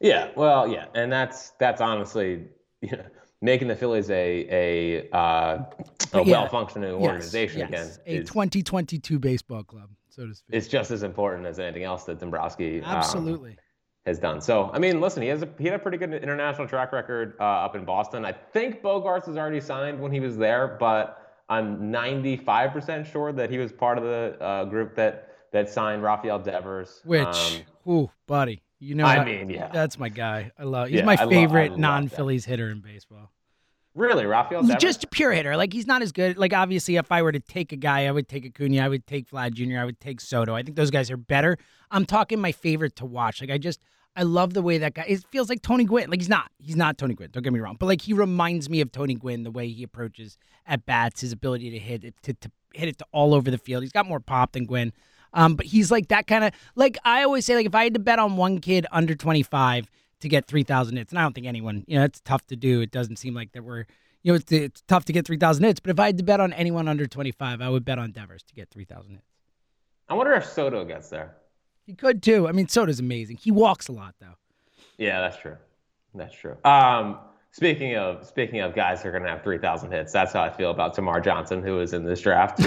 [0.00, 2.46] Yeah, well, yeah, and that's that's honestly,
[2.80, 3.04] you know,
[3.42, 5.64] making the Phillies a a, uh,
[6.12, 6.22] a Yeah.
[6.32, 7.68] well functioning Yes, organization yes.
[7.68, 10.56] again a is, 2022 baseball club, so to speak.
[10.56, 13.56] It's just as important as anything else that Dombrowski um, Absolutely.
[14.06, 14.40] has done.
[14.40, 17.34] So I mean, listen, he has a he had a pretty good international track record
[17.40, 18.24] uh, up in Boston.
[18.24, 21.16] I think Bogaerts was already signed when he was there, but
[21.48, 26.38] I'm 95% sure that he was part of the uh, group that that signed Rafael
[26.38, 27.00] Devers.
[27.04, 29.68] Which, Um, ooh, buddy, you know, I how- mean, yeah.
[29.72, 30.50] that's my guy.
[30.58, 30.88] I love.
[30.88, 33.30] He's Yeah, my I I favorite non-Phillies hitter in baseball.
[33.94, 34.80] really, Rafael Devers.
[34.82, 35.56] Just a pure hitter.
[35.56, 36.36] Like he's not as good.
[36.38, 38.78] Like obviously, if I were to take a guy, I would take Acuna.
[38.82, 39.78] I would take Vlad Jr.
[39.78, 40.54] I would take Soto.
[40.54, 41.56] I think those guys are better.
[41.90, 43.40] I'm talking my favorite to watch.
[43.40, 43.82] Like I just,
[44.16, 45.04] I love the way that guy.
[45.08, 46.08] It feels like Tony Gwynn.
[46.10, 46.50] Like he's not.
[46.58, 47.30] He's not Tony Gwynn.
[47.32, 47.76] Don't get me wrong.
[47.78, 49.42] But like he reminds me of Tony Gwynn.
[49.42, 52.98] The way he approaches at bats, his ability to hit it, to, to hit it
[52.98, 53.82] to all over the field.
[53.82, 54.92] He's got more pop than Gwynn.
[55.32, 57.94] Um, but he's like that kind of like I always say like if I had
[57.94, 59.90] to bet on one kid under 25
[60.20, 62.80] to get 3,000 hits, and I don't think anyone, you know, it's tough to do.
[62.80, 63.86] It doesn't seem like that we're,
[64.22, 65.80] you know, it's, it's tough to get 3,000 hits.
[65.80, 68.42] But if I had to bet on anyone under 25, I would bet on Devers
[68.44, 69.24] to get 3,000 hits.
[70.08, 71.36] I wonder if Soto gets there.
[71.86, 72.46] He could too.
[72.48, 73.38] I mean, Soto's amazing.
[73.38, 74.36] He walks a lot though.
[74.98, 75.56] Yeah, that's true.
[76.14, 76.56] That's true.
[76.64, 77.18] Um,
[77.52, 80.50] speaking of speaking of guys who are gonna have three thousand hits, that's how I
[80.50, 82.60] feel about Termarr Johnson, who is in this draft.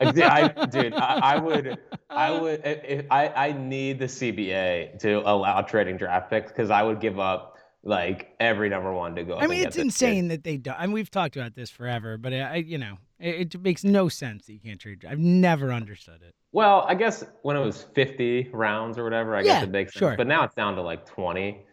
[0.00, 1.78] I, dude, I, I would,
[2.10, 6.82] I would, if, I, I need the CBA to allow trading draft picks because I
[6.82, 9.38] would give up like every number one to go.
[9.38, 9.84] I mean, it's this kid.
[9.86, 10.78] insane that they don't.
[10.78, 14.08] I mean, we've talked about this forever, but I, you know, it, it makes no
[14.08, 15.04] sense that you can't trade.
[15.08, 16.34] I've never understood it.
[16.52, 19.92] Well, I guess when it was 50 rounds or whatever, I Yeah, guess it makes
[19.92, 19.98] sense.
[19.98, 20.16] sure.
[20.16, 21.64] But now it's down to like 20,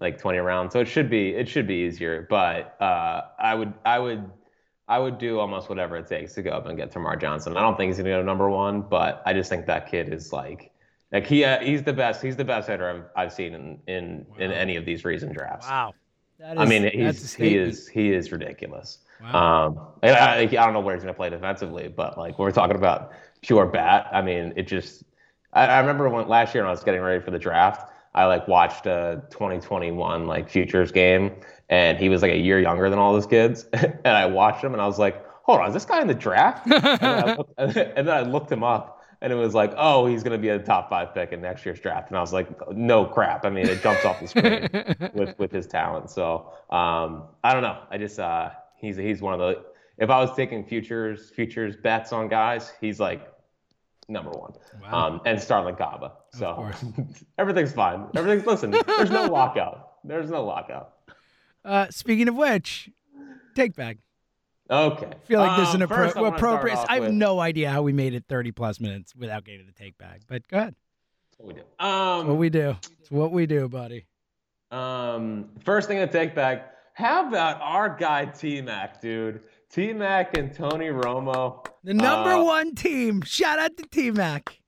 [0.00, 0.72] like 20 rounds.
[0.72, 2.26] So it should be it should be easier.
[2.28, 4.30] But uh, I would I would
[4.88, 7.56] I would do almost whatever it takes to go up and get Termarr Johnson.
[7.56, 10.32] I don't think he's gonna go number one, but I just think that kid is
[10.32, 10.72] like
[11.12, 14.26] like he uh, he's the best he's the best hitter I've, I've seen in in,
[14.38, 15.66] in any of these recent drafts.
[15.66, 15.94] Wow.
[16.38, 18.98] That I mean, he's, he is he is ridiculous.
[19.22, 19.66] Wow.
[19.68, 22.44] Um, I, I, I don't know where he's going to play defensively, but like when
[22.44, 25.04] we're talking about pure bat, I mean, it just.
[25.54, 28.24] I, I remember when last year when I was getting ready for the draft, I
[28.24, 31.36] like watched a 2021 like futures game,
[31.68, 34.72] and he was like a year younger than all those kids, and I watched him,
[34.72, 36.66] and I was like, hold on, is this guy in the draft?
[36.66, 40.06] and, then I looked, and then I looked him up, and it was like, oh,
[40.06, 42.32] he's going to be a top five pick in next year's draft, and I was
[42.32, 43.44] like, no crap.
[43.44, 46.08] I mean, it jumps off the screen with with his talent.
[46.10, 47.82] So um, I don't know.
[47.90, 49.62] I just uh, he's he's one of the.
[49.98, 53.30] If I was taking futures futures bets on guys, he's like
[54.08, 54.52] number one.
[54.82, 55.06] Wow.
[55.06, 56.12] Um, and Starlyn Caba.
[56.38, 56.70] So
[57.38, 58.06] everything's fine.
[58.14, 58.70] Everything's listen.
[58.86, 59.92] There's no lockout.
[60.04, 60.92] There's no lockout.
[61.64, 62.90] Uh, speaking of which,
[63.54, 63.98] take back.
[64.70, 65.06] Okay.
[65.06, 66.86] I feel like this is an Um, appro- first I wanna start appropriate.
[66.88, 69.66] I have with- no idea how we made it 30 plus minutes without getting to
[69.66, 70.74] the take back, but go ahead.
[71.30, 71.84] That's What we do.
[71.84, 72.76] Um, What we do.
[73.00, 74.06] It's what we do, buddy.
[74.70, 76.72] Um, first thing to take back.
[76.94, 79.40] How about our guy T Mac, dude?
[79.70, 81.64] T Mac and Tony Romo.
[81.84, 83.22] The number Uh, one team.
[83.22, 84.60] Shout out to T Mac.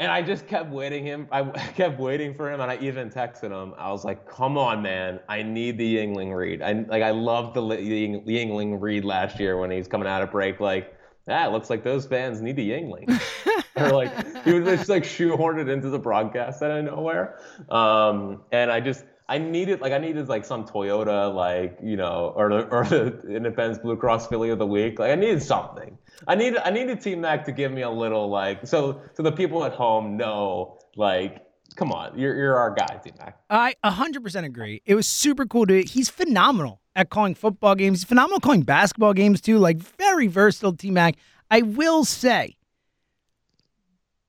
[0.00, 1.28] And I just kept waiting him.
[1.30, 1.42] I
[1.76, 3.74] kept waiting for him, and I even texted him.
[3.76, 5.20] I was like, "Come on, man!
[5.28, 6.62] I need the Yuengling read.
[6.62, 7.02] I like.
[7.02, 10.58] I loved the Ying- Yuengling read last year when he was coming out of break.
[10.58, 10.96] Like,
[11.28, 13.20] ah, looks like those fans need the Yuengling.
[13.76, 17.38] or like he would just like shoehorn it into the broadcast out of nowhere.
[17.68, 22.32] Um, and I just I needed like I needed like some Toyota like you know
[22.34, 24.98] or the or the Independence Blue Cross Philly of the week.
[24.98, 25.96] Like I needed something.
[26.26, 29.30] I needed I needed T Mac to give me a little like so so the
[29.30, 33.38] people at home know like come on you're you're our guy T Mac.
[33.48, 34.82] I 100% agree.
[34.84, 35.82] It was super cool to.
[35.82, 38.00] He's phenomenal at calling football games.
[38.00, 39.58] He's phenomenal calling basketball games too.
[39.58, 41.14] Like very versatile T Mac.
[41.52, 42.56] I will say,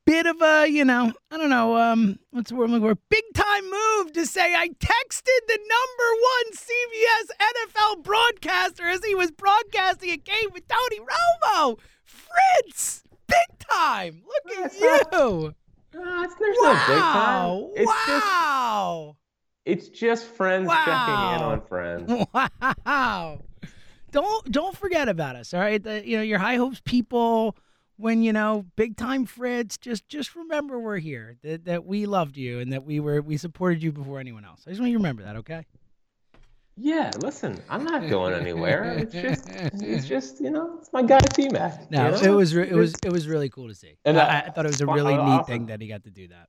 [0.05, 3.01] bit of a you know I don't know um what's the word I'm looking for?
[3.09, 9.15] Big time move to say I texted the number one CBS NFL broadcaster as he
[9.15, 11.79] was broadcasting a game with Tony Romo.
[12.03, 14.23] Fritz, big time.
[14.25, 15.55] Look at you.
[15.93, 17.49] Uh, it's, there's no big time.
[17.49, 17.71] Wow.
[17.75, 19.17] Just wow.
[19.65, 22.11] it's just friends checking in on friends.
[22.85, 23.41] Wow.
[24.11, 25.81] Don't don't forget about us, all right?
[25.81, 27.55] The, you know, your high hopes people
[28.01, 31.37] when you know big time Fritz, just just remember we're here.
[31.43, 34.63] That that we loved you and that we were we supported you before anyone else.
[34.65, 35.65] I just want you to remember that, okay?
[36.77, 38.83] Yeah, listen, I'm not going anywhere.
[38.97, 41.91] It's just, it's just, you know, it's my guy T Mac.
[41.91, 43.97] No, it was re- it was it was really cool to see.
[44.05, 45.53] And, I, uh, I thought it was a really uh, neat awesome.
[45.53, 46.47] thing that he got to do that.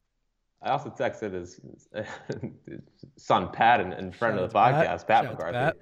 [0.62, 1.60] I also texted his,
[1.92, 2.06] his
[3.16, 4.74] son Pat and, and friend Shout of the Pat.
[4.74, 5.78] podcast, Pat, Shout McCarthy.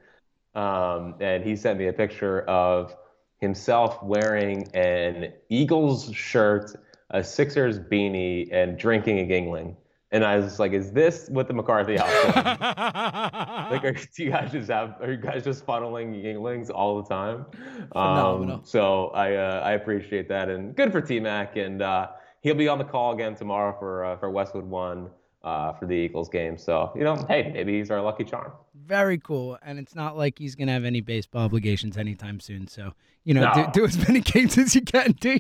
[0.55, 2.97] Um, and he sent me a picture of
[3.41, 6.73] himself wearing an Eagles shirt,
[7.11, 9.77] a Sixers beanie, and drinking a Yuengling.
[10.13, 12.25] And I was like, "Is this what the McCarthy house?"
[13.71, 14.97] like, are, do you guys just have?
[15.01, 17.47] Are you guys just funneling Yuenglings all the time?
[17.93, 18.57] Phenomenal.
[18.57, 22.09] Um, so I uh, I appreciate that, and good for T Mac, and uh,
[22.41, 25.11] he'll be on the call again tomorrow for uh, for Westwood One
[25.43, 26.59] uh, for the Eagles game.
[26.59, 28.53] So you know, hey, maybe he's our lucky charm.
[28.75, 29.59] Very cool.
[29.63, 32.67] And it's not like he's gonna have any baseball obligations anytime soon.
[32.69, 32.93] So
[33.25, 33.67] you know, No.
[33.73, 35.13] do, do as many games as you can.
[35.13, 35.39] Do.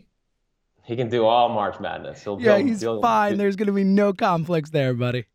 [0.85, 2.23] He can do all March Madness.
[2.25, 3.37] He'll, Yeah, he'll- he's he'll- fine.
[3.39, 5.27] There's gonna be no conflicts there, buddy.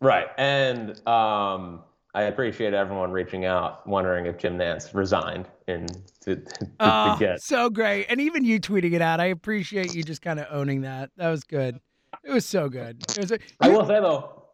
[0.00, 0.26] Right.
[0.38, 1.82] And um,
[2.14, 5.86] I appreciate everyone reaching out, wondering if Jim Nantz resigned in
[6.20, 7.42] to, to, to Oh, get.
[7.42, 8.06] so great.
[8.08, 11.10] And even you tweeting it out, I appreciate you just kind of owning that.
[11.16, 11.80] That was good.
[12.22, 13.02] It was so good.
[13.18, 13.32] Was.
[13.60, 14.44] I will say though,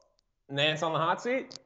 [0.50, 1.58] Nantz on the hot seat.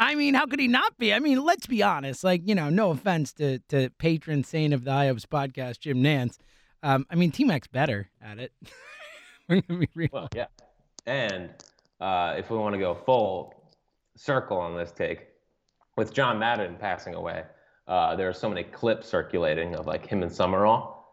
[0.00, 1.12] I mean, how could he not be?
[1.12, 2.22] I mean, let's be honest.
[2.22, 6.02] Like, you know, no offense to to patron saint of the High Hopes podcast, Jim
[6.02, 6.38] Nantz.
[6.82, 8.52] Um, I mean, T Mac's better at it.
[9.48, 10.08] We're gonna be real.
[10.12, 10.46] Well, yeah.
[11.06, 11.50] And
[12.00, 13.54] uh, if we want to go full
[14.16, 15.28] circle on this take,
[15.96, 17.42] with John Madden passing away,
[17.88, 21.04] uh, there are so many clips circulating of like him and Summerall.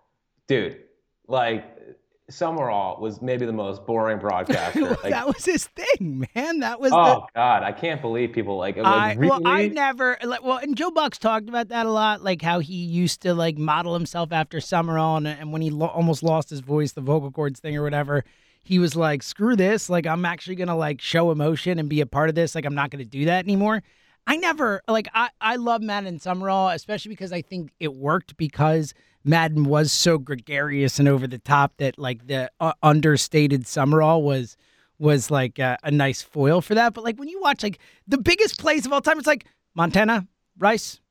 [0.47, 0.83] Dude,
[1.27, 1.97] like
[2.29, 4.97] Summerall was maybe the most boring broadcaster.
[5.05, 6.59] Like, that was his thing, man.
[6.61, 8.77] That was oh God, I can't believe people like.
[8.77, 9.29] like I really?
[9.29, 12.59] well, I never like well, and Joe Buck's talked about that a lot, like how
[12.59, 16.49] he used to like model himself after Summerall, and, and when he lo- almost lost
[16.49, 18.23] his voice, the vocal cords thing or whatever,
[18.63, 19.89] he was like, "Screw this!
[19.89, 22.55] Like I'm actually gonna like show emotion and be a part of this.
[22.55, 23.83] Like I'm not gonna do that anymore."
[24.27, 28.37] I never like I I love Madden and Summerall, especially because I think it worked
[28.37, 28.93] because
[29.25, 34.55] Madden was so gregarious and over the top that like the uh, understated Summerall was
[34.99, 36.93] was like a, a nice foil for that.
[36.93, 40.27] But like when you watch like the biggest plays of all time, it's like Montana,
[40.57, 41.01] Rice,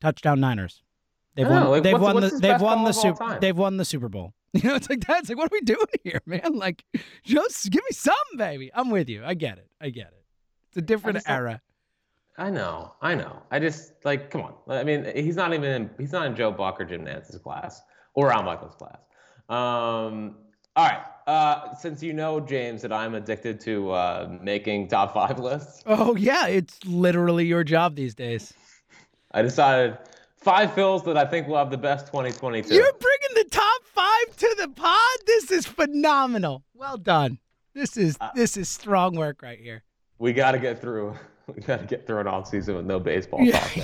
[0.00, 0.82] touchdown Niners.
[1.36, 1.62] They've won.
[1.64, 2.40] know, like, they've what's- won what's the.
[2.40, 3.38] They've won the super.
[3.40, 4.34] They've won the Super Bowl.
[4.54, 6.52] You know, it's like that's like, what are we doing here, man?
[6.54, 6.84] Like,
[7.24, 8.70] just give me some, baby.
[8.72, 9.24] I'm with you.
[9.24, 9.66] I get it.
[9.80, 10.24] I get it.
[10.68, 11.60] It's a different era.
[12.36, 13.42] I know, I know.
[13.50, 14.54] I just like, come on.
[14.68, 17.80] I mean, he's not even in, he's not in Joe Buck or Jim Nantz's class
[18.14, 18.98] or Al Michaels' class.
[19.48, 20.36] Um,
[20.76, 21.02] all right.
[21.26, 26.16] Uh, since you know, James, that I'm addicted to uh, making top five lists, Oh
[26.16, 28.52] yeah, it's literally your job these days.
[29.32, 29.96] I decided
[30.36, 32.74] five Phils that I think will have the best 2022.
[32.74, 35.16] You're bringing the top five to the pod.
[35.26, 36.62] This is phenomenal.
[36.74, 37.38] Well done.
[37.74, 39.82] This is Uh, this is strong work right here.
[40.18, 41.16] We got to get through.
[41.54, 43.76] We got to get through an off season with no baseball Yeah, talk.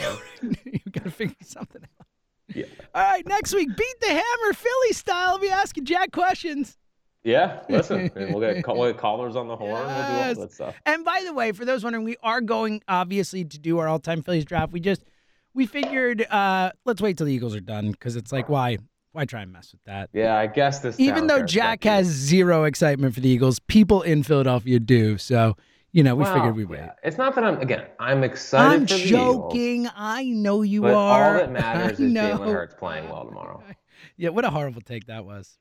[0.42, 0.56] Man.
[0.64, 2.06] you got to figure something out.
[2.54, 2.64] Yeah.
[2.94, 5.30] All right, next week, beat the hammer Philly style.
[5.30, 6.76] I'll be asking Jack questions.
[7.22, 9.72] Yeah, listen, we'll get, call, we'll get callers on the horn.
[9.74, 10.38] We'll do all Yes.
[10.38, 10.74] that stuff.
[10.86, 14.22] And by the way, for those wondering, we are going obviously to do our all-time
[14.22, 14.72] Phillies draft.
[14.72, 15.04] We just
[15.52, 18.78] we figured uh let's wait till the Eagles are done because it's like why
[19.12, 20.08] why try and mess with that?
[20.14, 20.98] Yeah, I guess this.
[20.98, 25.18] Even though Jack has zero excitement for the Eagles, people in Philadelphia do.
[25.18, 25.56] So
[25.93, 26.78] you know, we Well, figured we would.
[26.78, 26.93] yeah.
[27.03, 27.84] It's not that I'm again.
[27.99, 29.88] I'm excited I'm for the Eagles, joking.
[29.97, 31.26] I know you but are.
[31.32, 32.38] all that matters I is know.
[32.38, 33.62] Jalen Hurts playing well tomorrow.
[34.16, 35.59] Yeah, what a horrible take that was.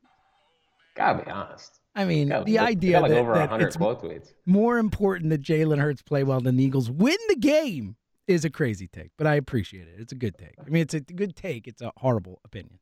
[0.95, 1.79] Gotta be honest.
[1.95, 4.33] I mean, Got- the got idea like that, over that it's quote tweets.
[4.45, 7.95] more important that Jalen Hurts play well than the Eagles win the game
[8.27, 9.95] is a crazy take, but I appreciate it.
[9.97, 10.53] It's a good take.
[10.65, 11.67] I mean, it's a good take.
[11.67, 12.79] It's a horrible opinion.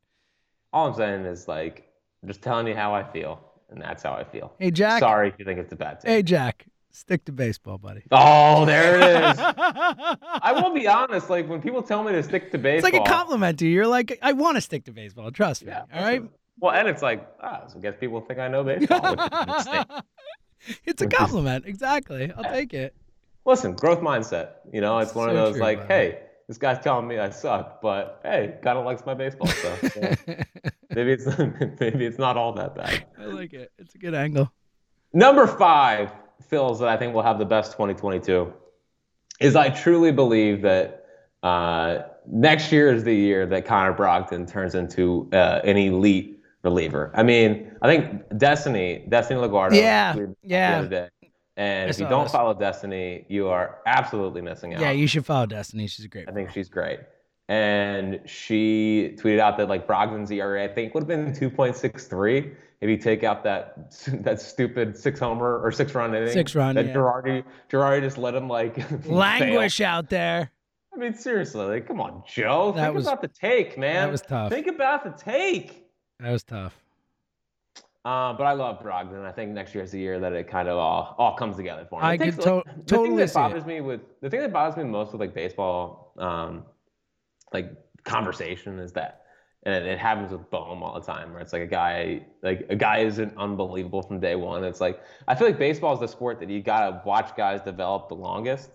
[0.74, 1.88] All I'm saying is like,
[2.22, 3.39] I'm just telling you how I feel,
[3.70, 4.54] and that's how I feel.
[4.60, 5.00] Hey, Jack.
[5.00, 6.10] Sorry if you think it's a bad take.
[6.12, 6.66] Hey, Jack,
[6.98, 8.04] stick to baseball, buddy.
[8.12, 9.39] Oh, there it is.
[9.39, 11.30] I will be honest.
[11.30, 13.74] Like when people tell me to stick to baseball, It's like a compliment to you.
[13.74, 15.32] You're like, I want to stick to baseball.
[15.32, 15.72] Trust me.
[15.72, 16.24] Yeah, all right.
[16.60, 19.00] Well, and it's like, ah, so I guess people think I know baseball.
[19.02, 19.88] which is a mistake.
[20.86, 21.66] it's a compliment.
[21.66, 22.32] Exactly.
[22.36, 22.95] I'll take it.
[23.45, 24.54] Listen, growth mindset.
[24.74, 25.88] You know, it's one of those true, like, man.
[25.88, 29.93] hey, this guy's telling me I suck, but hey, kind of likes my baseball stuff.
[30.89, 31.26] So maybe it's
[31.80, 33.06] maybe it's not all that bad.
[33.20, 33.72] I like it.
[33.78, 34.52] It's a good angle.
[35.14, 36.12] Number five,
[36.49, 38.53] Phil's that I think will have the best 2022
[39.39, 41.05] is I truly believe that
[41.43, 47.11] uh, next year is the year that Connor Brogdon turns into uh, an elite reliever.
[47.13, 50.71] I mean, I think Destiny, Destiny LaGuardia, Yeah, yeah.
[50.71, 51.09] the other day.
[51.55, 52.31] And I if you don't this.
[52.31, 54.81] follow Destiny, you are absolutely missing out.
[54.81, 55.88] Yeah, you should follow Destiny.
[55.88, 56.29] She's a great.
[56.29, 56.99] I think she's great.
[57.50, 62.89] And she tweeted out that like Brogdon's ERA, I think, would have been 2.63 if
[62.89, 63.91] you take out that
[64.24, 66.32] that stupid six homer or six run inning.
[66.34, 66.93] Six run, That yeah.
[66.93, 69.14] Girardi, Girardi just let him like fail.
[69.16, 70.52] Languish out there.
[70.93, 72.72] I mean, seriously, like, come on, Joe.
[72.76, 74.06] That think was- about the take, man.
[74.08, 74.52] That was tough.
[74.52, 75.86] Think about the take.
[76.20, 76.76] That was tough.
[78.04, 79.26] Uh, but I love Brogdon.
[79.26, 81.86] I think next year is the year that it kind of all all comes together
[81.89, 82.06] for him.
[82.06, 83.34] I takes, to- like, the thing that see it.
[83.36, 86.64] bothers me with the thing that bothers me most with like baseball, um,
[87.54, 87.72] like
[88.04, 89.24] conversation is that
[89.64, 92.76] and it happens with Bohm all the time, where it's like a guy, like a
[92.76, 94.64] guy isn't unbelievable from day one.
[94.64, 98.08] It's like I feel like baseball is the sport that you gotta watch guys develop
[98.08, 98.72] the longest.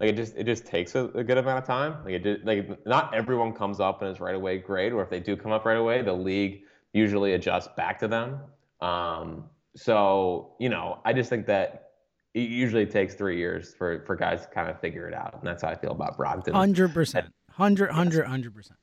[0.00, 2.04] Like it just it just takes a, a good amount of time.
[2.04, 5.10] Like it just, like not everyone comes up and is right away great, or if
[5.10, 6.62] they do come up right away, the league
[6.92, 8.40] usually adjusts back to them.
[8.80, 9.44] Um,
[9.76, 11.90] so you know, I just think that
[12.34, 15.46] it usually takes three years for for guys to kind of figure it out, and
[15.46, 16.52] that's how I feel about Brogdon.
[16.52, 18.78] Hundred percent, hundred, hundred, hundred percent.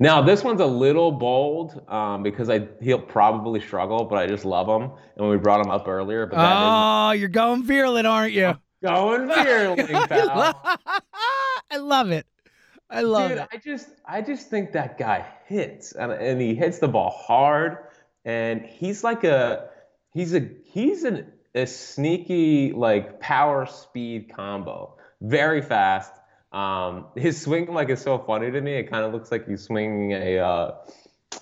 [0.00, 4.44] Now this one's a little bold um, because I he'll probably struggle, but I just
[4.44, 4.90] love him.
[4.90, 8.58] And when we brought him up earlier, but that oh, you're going Vierling, aren't you?
[8.82, 10.60] going Vierling, pal.
[11.70, 12.26] I love it.
[12.90, 13.48] I love Dude, it.
[13.52, 17.78] I just I just think that guy hits and, and he hits the ball hard
[18.24, 19.68] and he's like a
[20.12, 24.96] he's a he's an, a sneaky like power speed combo.
[25.20, 26.12] Very fast.
[26.52, 28.72] Um, his swing like is so funny to me.
[28.74, 30.74] It kind of looks like he's swinging a uh,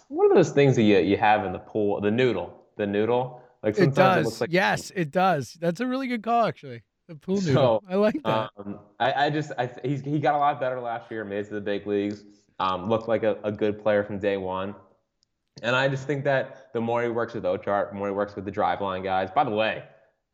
[0.08, 3.42] one of those things that you you have in the pool, the noodle, the noodle.
[3.62, 4.16] Like It sometimes does.
[4.18, 5.56] it looks like yes, it does.
[5.60, 6.82] That's a really good call, actually.
[7.08, 7.84] The pool So, noodle.
[7.88, 8.50] I like that.
[8.56, 11.48] Um, I, I just I, he's, he got a lot better last year, made it
[11.48, 12.24] to the big leagues,
[12.58, 14.74] um, looked like a, a good player from day one.
[15.62, 18.36] And I just think that the more he works with Ochart, the more he works
[18.36, 19.30] with the driveline guys.
[19.34, 19.84] By the way,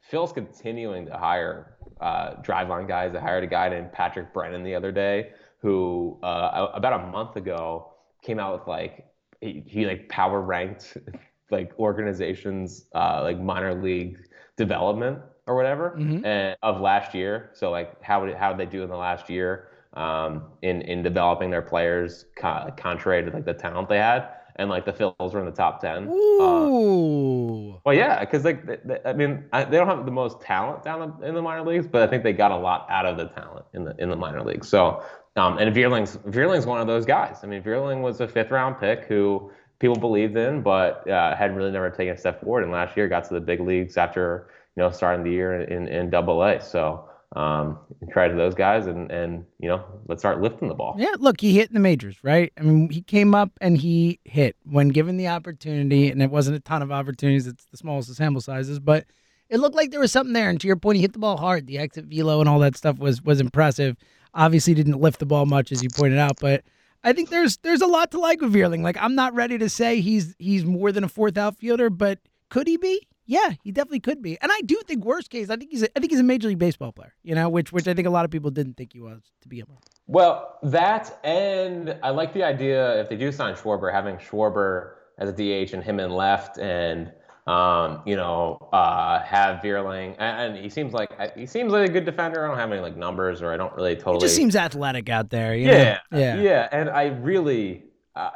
[0.01, 1.72] Phil's continuing to hire
[2.03, 3.15] uh, driveline guys.
[3.15, 7.37] I hired a guy named Patrick Brennan the other day, who uh, about a month
[7.37, 7.93] ago
[8.23, 9.07] came out with like
[9.41, 10.97] he, he like power ranked
[11.51, 14.19] like organizations uh, like minor league
[14.57, 16.25] development or whatever Mhm.
[16.25, 17.51] and, of last year.
[17.55, 21.03] So like how did how did they do in the last year um, in in
[21.03, 25.33] developing their players co- contrary to like the talent they had, and like the Phils
[25.33, 26.09] were in the top ten.
[26.09, 27.81] Uh, Ooh.
[27.85, 30.83] well, yeah, because like th- th- I mean, I, they don't have the most talent
[30.83, 33.27] down in the minor leagues, but I think they got a lot out of the
[33.27, 34.69] talent in the in the minor leagues.
[34.69, 35.03] So,
[35.37, 37.39] um, and Vierling's Vierling's one of those guys.
[37.43, 41.57] I mean, Vierling was a fifth round pick who people believed in, but uh, had
[41.57, 42.63] really never taken a step forward.
[42.63, 45.89] And last year got to the big leagues after you know starting the year in
[45.89, 46.61] in Double A.
[46.61, 47.09] So.
[47.35, 50.95] Um, and try to those guys and and you know let's start lifting the ball.
[50.99, 52.53] Yeah, look, he hit in the majors, right?
[52.59, 56.59] I mean, he came up and he hit when given the opportunity, and it wasn't
[56.59, 57.47] a ton of opportunities.
[57.47, 59.07] It's the smallest sample sizes, but
[59.49, 60.51] it looked like there was something there.
[60.51, 61.67] And to your point, he hit the ball hard.
[61.67, 63.97] The exit velo and all that stuff was was impressive.
[64.35, 66.65] Obviously, didn't lift the ball much, as you pointed out, but
[67.05, 68.83] I think there's there's a lot to like with Vierling.
[68.83, 72.19] Like, I'm not ready to say he's he's more than a fourth outfielder, but
[72.49, 73.07] could he be?
[73.33, 74.39] Yeah, he definitely could be.
[74.43, 76.49] And I do think worst case, I think he's a, I think he's a major
[76.49, 77.15] league baseball player.
[77.23, 79.49] You know, which which I think a lot of people didn't think he was to
[79.49, 79.79] begin with.
[80.07, 85.31] Well, that and I like the idea if they do sign Schwarber, having Schwarber as
[85.31, 87.11] a DH and him in left, and
[87.47, 91.93] um, you know uh, have Vierling, and, and he seems like he seems like a
[91.93, 92.45] good defender.
[92.45, 94.17] I don't have any like numbers, or I don't really totally.
[94.17, 95.57] He just seems athletic out there.
[95.57, 95.73] You know?
[95.73, 98.31] yeah, yeah, yeah, and I really, uh,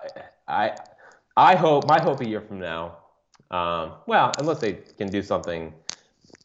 [0.49, 0.75] I,
[1.37, 2.97] I hope my hope a year from now,
[3.51, 5.73] um, well, unless they can do something,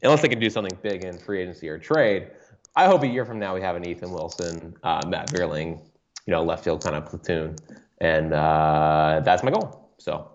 [0.04, 2.28] unless they can do something big in free agency or trade,
[2.76, 5.80] I hope a year from now we have an Ethan Wilson, uh, Matt Vierling,
[6.26, 7.56] you know, left field kind of platoon,
[8.00, 9.90] and uh, that's my goal.
[9.98, 10.32] So.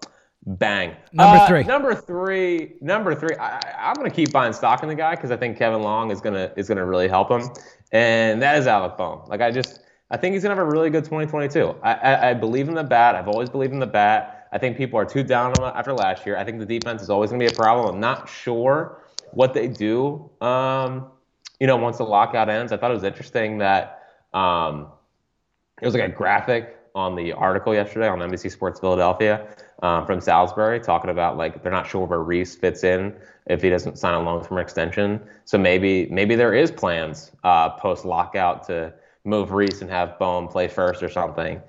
[0.49, 0.95] Bang.
[1.12, 1.64] Number Uh, three.
[1.64, 2.77] Number three.
[2.81, 3.35] Number three.
[3.35, 6.21] I, I'm gonna keep buying stock in the guy because I think Kevin Long is
[6.21, 7.51] gonna is gonna really help him,
[7.91, 9.23] and that is Alec Bohm.
[9.27, 9.81] Like I just
[10.12, 11.75] I think he's gonna have a really good 2022.
[11.83, 13.17] I, I, I believe in the bat.
[13.17, 14.36] I've always believed in the bat.
[14.53, 16.36] I think people are too down on after last year.
[16.36, 17.94] I think the defense is always gonna be a problem.
[17.94, 20.30] I'm not sure what they do.
[20.40, 21.07] Um,
[21.61, 24.03] you know, once the lockout ends, I thought it was interesting that
[24.34, 24.88] um,
[25.80, 29.47] it was like a graphic on the article yesterday on NBC Sports Philadelphia
[29.82, 33.14] um, from Salisbury talking about like they're not sure where Rhys fits in
[33.47, 35.20] if he doesn't sign a long-term extension.
[35.44, 38.94] So maybe maybe there is plans uh, post lockout to
[39.24, 41.61] move Rhys and have Bohm play first or something.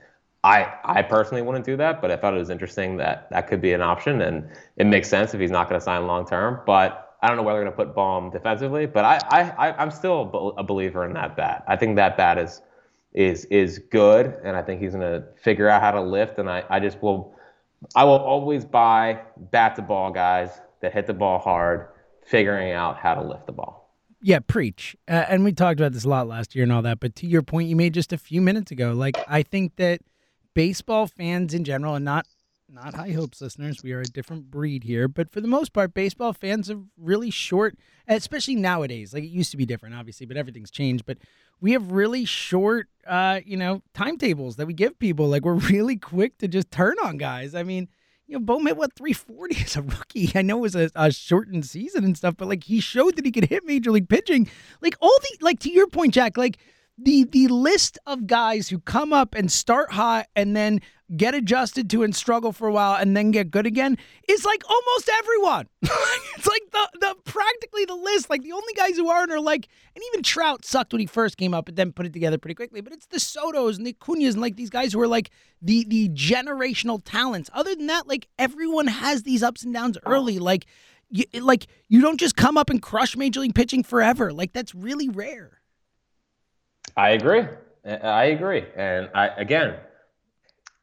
[0.48, 3.62] I I personally wouldn't do that, but I thought it was interesting that that could
[3.62, 6.62] be an option, and it makes sense if he's not going to sign long term.
[6.66, 9.82] But I don't know whether they're going to put Bohm defensively, but I, I, I
[9.82, 11.66] I'm still a a believer in that bat.
[11.68, 12.62] I think that bat is
[13.14, 16.40] is is good, and I think he's going to figure out how to lift.
[16.40, 17.36] And I, I just will
[17.96, 19.22] I will always buy
[19.52, 21.90] bat to ball guys that hit the ball hard,
[22.26, 23.92] figuring out how to lift the ball.
[24.22, 24.96] Yeah, preach.
[25.08, 27.00] Uh, and we talked about this a lot last year and all that.
[27.00, 30.02] But to your point you made just a few minutes ago, like I think that
[30.58, 32.26] baseball fans in general, and not
[32.68, 35.08] not high hopes listeners, we are a different breed here.
[35.08, 37.78] But for the most part, baseball fans are really short,
[38.08, 39.14] especially nowadays.
[39.14, 41.06] Like it used to be different, obviously, but everything's changed.
[41.06, 41.20] But
[41.62, 45.28] we have really short, uh, you know, timetables that we give people.
[45.28, 47.54] Like we're really quick to just turn on guys.
[47.54, 47.88] I mean,
[48.26, 50.32] you know, Bohm hit what 340 as a rookie.
[50.36, 53.26] I know it was a, a shortened season and stuff, but like he showed that
[53.26, 54.50] he could hit major league pitching.
[54.82, 56.36] Like all the like to your point, Jack.
[56.36, 56.58] Like
[56.98, 60.82] the the list of guys who come up and start hot and then
[61.16, 64.62] get adjusted to and struggle for a while and then get good again is like
[64.70, 65.68] almost everyone.
[65.82, 68.30] it's like the the practically the list.
[68.30, 71.38] Like the only guys who aren't are like, and even Trout sucked when he first
[71.38, 72.82] came up, but then put it together pretty quickly.
[72.82, 75.30] But it's the Sotos and the Acuñas and like these guys who are like
[75.62, 77.50] the the generational talents.
[77.54, 80.40] Other than that, like everyone has these ups and downs early.
[80.40, 80.66] Like
[81.10, 84.34] you like you don't just come up and crush major league pitching forever.
[84.34, 85.57] Like that's really rare.
[86.98, 87.46] I agree.
[87.86, 88.66] I agree.
[88.76, 89.76] And I again,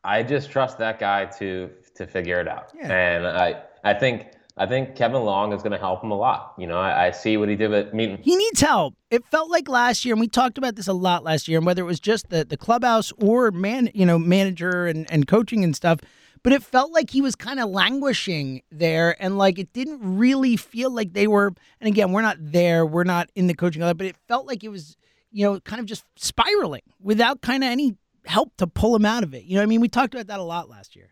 [0.03, 2.73] I just trust that guy to to figure it out.
[2.75, 2.93] Yeah.
[2.93, 6.55] And I I think I think Kevin Long is going to help him a lot.
[6.57, 8.19] You know, I, I see what he did at meeting.
[8.23, 8.95] He needs help.
[9.11, 11.67] It felt like last year, and we talked about this a lot last year, and
[11.67, 15.65] whether it was just the, the clubhouse or man, you know, manager and, and coaching
[15.65, 15.99] and stuff,
[16.45, 20.57] but it felt like he was kind of languishing there, and like it didn't really
[20.57, 21.53] feel like they were.
[21.81, 24.69] And again, we're not there, we're not in the coaching but it felt like it
[24.69, 24.97] was,
[25.35, 29.23] you know, kind of just spiraling without kind of any help to pull him out
[29.25, 29.45] of it.
[29.45, 31.11] You know, I mean, we talked about that a lot last year.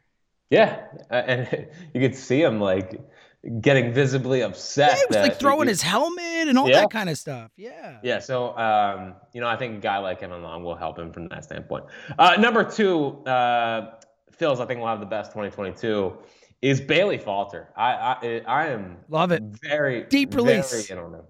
[0.48, 3.00] Yeah, and you could see him like
[3.60, 4.90] getting visibly upset.
[4.90, 6.82] Yeah, he was like throwing his helmet and all Yeah.
[6.82, 7.50] that kind of stuff.
[7.56, 7.98] Yeah.
[8.02, 11.12] Yeah, so um, you know, I think a guy like Kevin Long will help him
[11.12, 11.84] from that standpoint.
[12.18, 13.94] Uh, number two, uh,
[14.30, 16.16] Phil's I think will have the best 2022
[16.62, 17.70] is Bailey Falter.
[17.76, 17.92] I
[18.22, 19.42] I, I am Love it.
[19.42, 20.70] very Deep release.
[20.86, 21.24] Very in on him.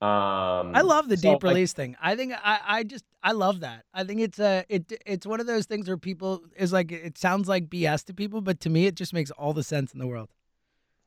[0.00, 1.96] Um, I love the so, deep like, release thing.
[2.00, 3.84] I think I, I just I love that.
[3.92, 7.18] I think it's a it it's one of those things where people is like it
[7.18, 9.98] sounds like BS to people, but to me it just makes all the sense in
[9.98, 10.28] the world.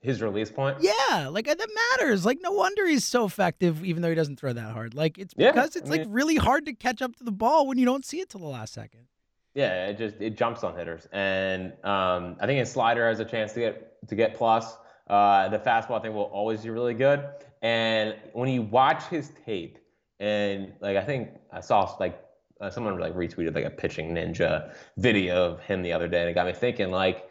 [0.01, 0.77] his release point.
[0.81, 1.69] Yeah, like that
[1.99, 2.25] matters.
[2.25, 4.93] Like no wonder he's so effective, even though he doesn't throw that hard.
[4.93, 7.31] Like it's Yeah, because it's I like mean- really hard to catch up to the
[7.31, 9.07] ball when you don't see it till the last second.
[9.53, 13.25] Yeah, it just it jumps on hitters, and um, I think his slider has a
[13.25, 14.77] chance to get to get plus.
[15.07, 17.21] Uh, the fastball I think will always be really good,
[17.61, 19.77] and when you watch his tape,
[20.19, 22.19] and like I think I saw like
[22.59, 26.29] uh, someone like retweeted like a pitching ninja video of him the other day, and
[26.29, 27.27] it got me thinking like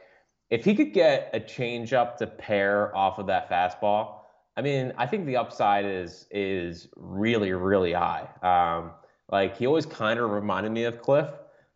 [0.50, 4.20] if he could get a changeup to pair off of that fastball,
[4.56, 8.28] I mean I think the upside is is really really high.
[8.42, 8.92] Um,
[9.30, 11.28] like he always kind of reminded me of Cliff.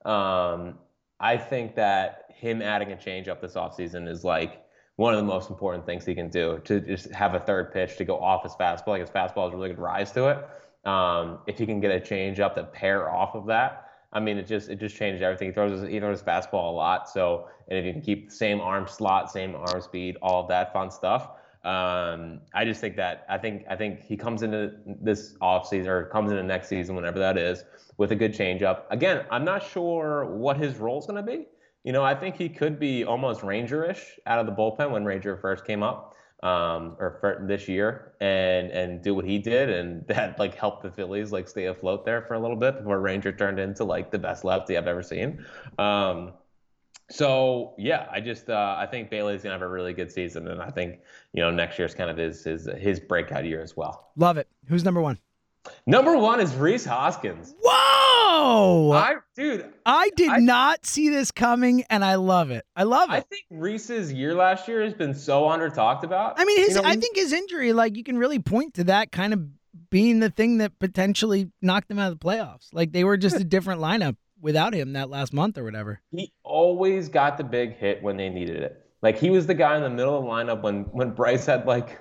[0.04, 0.78] Um,
[1.20, 4.63] I think that him adding a changeup this offseason is like
[4.96, 7.96] one of the most important things he can do to just have a third pitch
[7.96, 8.88] to go off his fastball.
[8.88, 10.88] Like his fastball has really good rise to it.
[10.88, 14.46] Um, if he can get a changeup to pair off of that, I mean, it
[14.46, 15.48] just it just changes everything.
[15.48, 17.08] He throws his, he throws his fastball a lot.
[17.08, 20.48] So and if you can keep the same arm slot, same arm speed, all of
[20.48, 21.30] that fun stuff.
[21.64, 26.04] Um, I just think that I think I think he comes into this offseason or
[26.06, 27.64] comes into next season, whenever that is,
[27.96, 28.82] with a good changeup.
[28.90, 31.46] Again, I'm not sure what his role is going to be.
[31.84, 35.36] You know, I think he could be almost Ranger-ish out of the bullpen when Ranger
[35.36, 40.06] first came up, um, or for this year, and and do what he did, and
[40.08, 43.32] that like helped the Phillies like stay afloat there for a little bit before Ranger
[43.32, 45.44] turned into like the best lefty I've ever seen.
[45.78, 46.32] Um,
[47.10, 50.62] so yeah, I just uh, I think Bailey's gonna have a really good season, and
[50.62, 51.00] I think
[51.32, 54.10] you know next year's kind of his his his breakout year as well.
[54.16, 54.48] Love it.
[54.68, 55.18] Who's number one?
[55.86, 57.54] Number one is Rhys Hoskins.
[58.34, 58.92] Whoa!
[58.92, 59.16] I,
[59.86, 62.64] I did I- not see this coming, and I love it.
[62.76, 63.14] I love it.
[63.14, 66.34] I think Reese's year last year has been so under talked about.
[66.38, 66.76] I mean, his.
[66.76, 69.42] You know, I think his injury, like you can really point to that kind of
[69.90, 72.68] being the thing that potentially knocked them out of the playoffs.
[72.72, 76.00] Like they were just a different lineup without him that last month or whatever.
[76.10, 78.80] he always got the big hit when they needed it.
[79.02, 81.66] Like he was the guy in the middle of the lineup when when Bryce had
[81.66, 81.98] like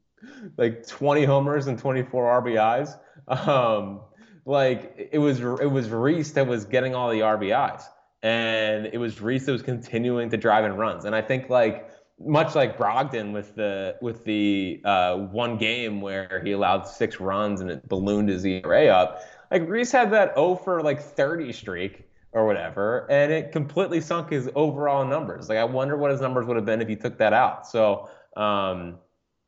[0.56, 2.98] like 20 homers and 24 RBIs.
[3.28, 4.00] Um,
[4.46, 7.82] like it was it was Rhys that was getting all the RBIs,
[8.22, 11.04] and it was Rhys that was continuing to drive in runs.
[11.04, 16.40] And I think like much like Brogdon with the with the uh, one game where
[16.44, 19.20] he allowed six runs and it ballooned his ERA up.
[19.50, 24.30] Like Rhys had that 0 for like 30 streak or whatever, and it completely sunk
[24.30, 25.48] his overall numbers.
[25.48, 27.66] Like I wonder what his numbers would have been if he took that out.
[27.66, 28.98] So, um,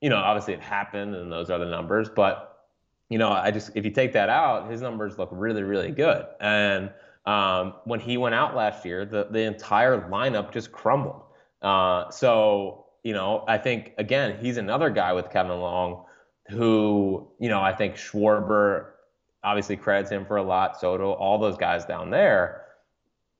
[0.01, 2.09] you know, obviously it happened, and those are the numbers.
[2.09, 2.58] But
[3.09, 6.27] you know, I just if you take that out, his numbers look really, really good.
[6.41, 6.91] And
[7.25, 11.23] um, when he went out last year, the the entire lineup just crumbled.
[11.63, 16.05] Uh, so you know, I think again, he's another guy with Kevin Long,
[16.49, 18.91] who you know, I think Schwarber
[19.43, 20.79] obviously credits him for a lot.
[20.79, 22.65] Soto, all those guys down there.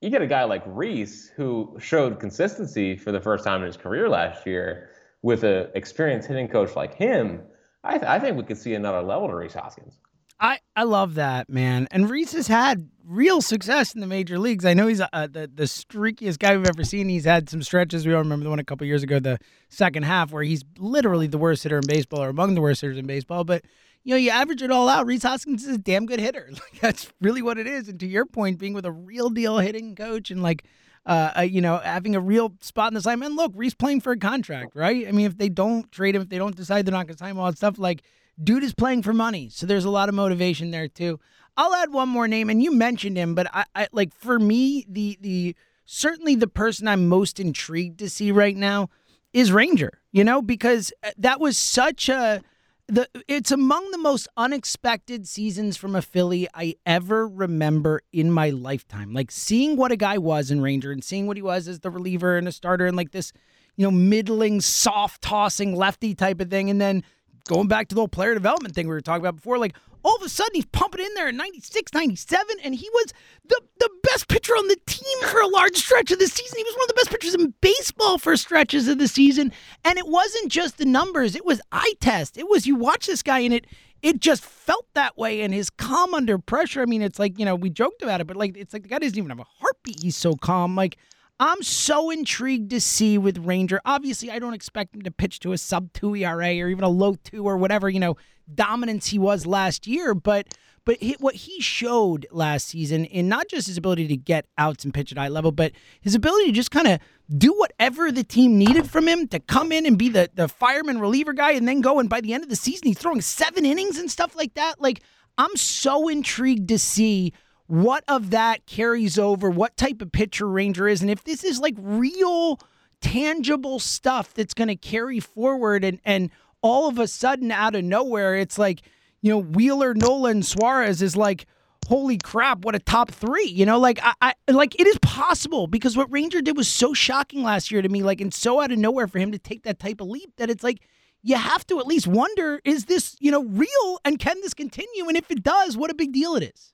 [0.01, 3.75] You get a guy like Rhys who showed consistency for the first time in his
[3.75, 4.89] career last year
[5.21, 7.41] with an experienced hitting coach like him.
[7.83, 9.97] I, th- I think we could see another level to Rhys Hoskins.
[10.39, 14.63] I, I love that man, and Rhys has had real success in the major leagues.
[14.63, 17.09] I know he's uh, the the streakiest guy we've ever seen.
[17.09, 18.07] He's had some stretches.
[18.07, 21.27] We all remember the one a couple years ago, the second half, where he's literally
[21.27, 23.43] the worst hitter in baseball, or among the worst hitters in baseball.
[23.43, 23.65] But
[24.03, 25.05] you know, you average it all out.
[25.05, 26.49] Rhys Hoskins is a damn good hitter.
[26.53, 27.89] Like that's really what it is.
[27.89, 30.63] And to your point, being with a real deal hitting coach and like
[31.09, 33.23] uh, uh, you know, having a real spot in the slime.
[33.23, 35.07] And look, Rhys playing for a contract, right?
[35.07, 37.17] I mean, if they don't trade him, if they don't decide they're not going to
[37.17, 38.03] sign him, all that stuff, like,
[38.41, 39.49] dude is playing for money.
[39.49, 41.19] So there's a lot of motivation there too.
[41.57, 44.85] I'll add one more name, and you mentioned him, but I, I like for me,
[44.87, 48.89] the the certainly the person I'm most intrigued to see right now
[49.33, 49.99] is Ranger.
[50.11, 52.41] You know, because uh, that was such a
[52.89, 58.49] the it's among the most unexpected seasons from a Philly I ever remember in my
[58.49, 59.13] lifetime.
[59.13, 61.91] Like seeing what a guy was in Ranger and seeing what he was as the
[61.91, 63.31] reliever and a starter and like this,
[63.75, 67.03] you know, middling, soft tossing lefty type of thing, and then
[67.47, 70.15] going back to the whole player development thing we were talking about before, like all
[70.15, 73.13] of a sudden he's pumping in there in 96, 97, and he was
[73.47, 76.57] the, the best pitcher on the team for a large stretch of the season.
[76.57, 79.51] He was one of the best pitchers in baseball for stretches of the season.
[79.83, 82.37] And it wasn't just the numbers, it was eye test.
[82.37, 83.65] It was you watch this guy and it
[84.01, 86.81] it just felt that way and his calm under pressure.
[86.81, 88.89] I mean, it's like, you know, we joked about it, but like it's like the
[88.89, 90.01] guy doesn't even have a heartbeat.
[90.01, 90.75] He's so calm.
[90.75, 90.97] Like
[91.39, 93.79] I'm so intrigued to see with Ranger.
[93.85, 96.89] Obviously, I don't expect him to pitch to a sub two ERA or even a
[96.89, 98.17] low two or whatever you know
[98.53, 100.47] dominance he was last year, but
[100.85, 104.83] but he, what he showed last season in not just his ability to get outs
[104.83, 105.71] and pitch at high level, but
[106.01, 106.99] his ability to just kind of
[107.37, 110.99] do whatever the team needed from him to come in and be the the fireman
[110.99, 113.65] reliever guy, and then go and by the end of the season he's throwing seven
[113.65, 114.81] innings and stuff like that.
[114.81, 115.01] Like
[115.37, 117.31] I'm so intrigued to see
[117.69, 121.59] what of that carries over, what type of pitcher Ranger is, and if this is
[121.59, 122.59] like real
[122.99, 127.83] tangible stuff that's going to carry forward and and all of a sudden out of
[127.83, 128.81] nowhere it's like
[129.21, 131.45] you know Wheeler Nola Suarez is like
[131.87, 133.79] holy crap what a top 3 you know?
[133.79, 137.71] Like I, I like it is possible because what Ranger did was so shocking last
[137.71, 140.01] year to me like and so out of nowhere for him to take that type
[140.01, 140.81] of leap that it's like
[141.21, 145.07] you have to at least wonder is this you know real and can this continue?
[145.07, 146.73] And if it does what a big deal it is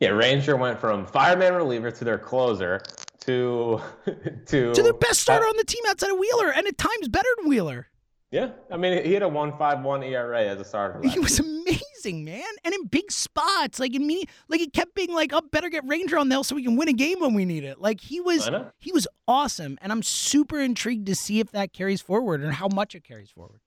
[0.00, 2.82] yeah, Ranger went from fireman reliever to their closer
[3.20, 3.80] to
[4.46, 7.08] to to their best starter uh, on the team outside of Wheeler, and at times
[7.08, 7.88] better than Wheeler.
[8.30, 11.00] Yeah, I mean he had a one five one ERA as a starter.
[11.08, 15.12] He was amazing, man, and in big spots, like in me, like he kept being
[15.12, 17.46] like, "Oh, better get Ranger on there so we can win a game when we
[17.46, 21.50] need it." Like he was, he was awesome, and I'm super intrigued to see if
[21.52, 23.60] that carries forward and how much it carries forward.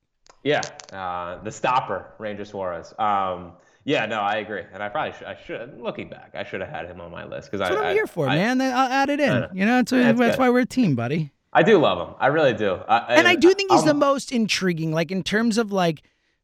[0.43, 0.61] Yeah,
[0.91, 2.93] uh, the stopper, Ranger Suarez.
[2.99, 3.53] Um,
[3.83, 5.27] yeah, no, I agree, and I probably should.
[5.27, 5.81] I should.
[5.81, 7.71] Looking back, I should have had him on my list because I.
[7.73, 8.61] what I'm I, here for, I, man.
[8.61, 9.27] I'll add it in.
[9.29, 9.49] know.
[9.53, 11.31] You know, that's, That's that's why we're a team, buddy.
[11.53, 12.15] I do love him.
[12.19, 12.75] I really do.
[12.87, 16.03] I, And I do think he's I'm- the most intriguing, like in terms of like.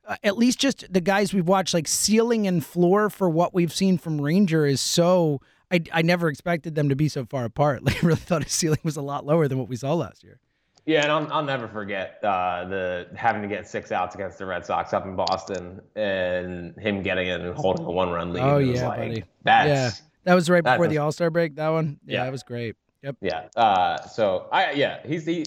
[0.10, 3.74] Uh, at least just the guys we've watched, like ceiling and floor for what we've
[3.74, 5.42] seen from Ranger is so.
[5.70, 7.84] I, I never expected them to be so far apart.
[7.84, 10.24] Like, I really thought his ceiling was a lot lower than what we saw last
[10.24, 10.40] year.
[10.88, 14.46] Yeah, and I'll, I'll never forget uh, the having to get six outs against the
[14.46, 18.42] Red Sox up in Boston and him getting it and holding a one run lead.
[18.42, 19.24] Oh, yeah, like, buddy.
[19.44, 19.92] That's, yeah,
[20.24, 21.56] that was right before was- the All Star break.
[21.56, 22.24] That one, yeah, Yeah.
[22.24, 22.78] that was great.
[23.04, 23.18] Yep.
[23.22, 23.48] Yeah.
[23.56, 25.46] Uh, so I yeah, he's the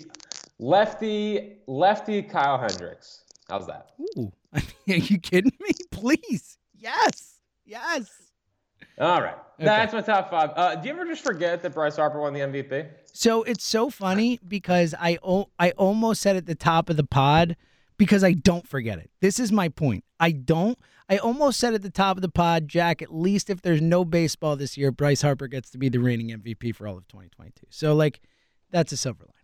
[0.59, 3.25] lefty lefty Kyle Hendricks.
[3.49, 3.91] How's that?
[4.19, 5.71] Ooh, I mean, are you kidding me?
[5.91, 8.11] Please, yes, yes.
[9.01, 9.35] All right.
[9.59, 10.51] That's my top five.
[10.57, 12.89] Uh, do you ever just forget that Bryce Harper won the MVP?
[13.13, 17.05] So it's so funny because I o- I almost said at the top of the
[17.05, 17.57] pod
[17.99, 19.11] because I don't forget it.
[19.21, 20.05] This is my point.
[20.19, 20.79] I don't.
[21.09, 23.03] I almost said at the top of the pod, Jack.
[23.03, 26.29] At least if there's no baseball this year, Bryce Harper gets to be the reigning
[26.29, 27.67] MVP for all of 2022.
[27.69, 28.21] So like,
[28.71, 29.35] that's a silver lining.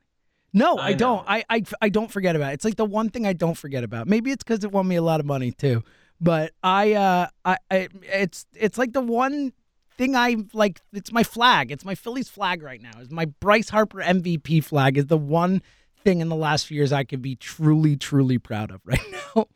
[0.53, 1.25] No, I, I don't.
[1.29, 2.55] I, I I don't forget about it.
[2.55, 4.07] It's like the one thing I don't forget about.
[4.07, 5.83] Maybe it's because it won me a lot of money too.
[6.21, 9.53] But I uh I, I it's it's like the one
[9.97, 10.81] thing I like.
[10.93, 11.71] It's my flag.
[11.71, 12.99] It's my Phillies flag right now.
[13.01, 15.63] Is my Bryce Harper MVP flag is the one
[16.05, 19.01] thing in the last few years I could be truly truly proud of right
[19.37, 19.47] now.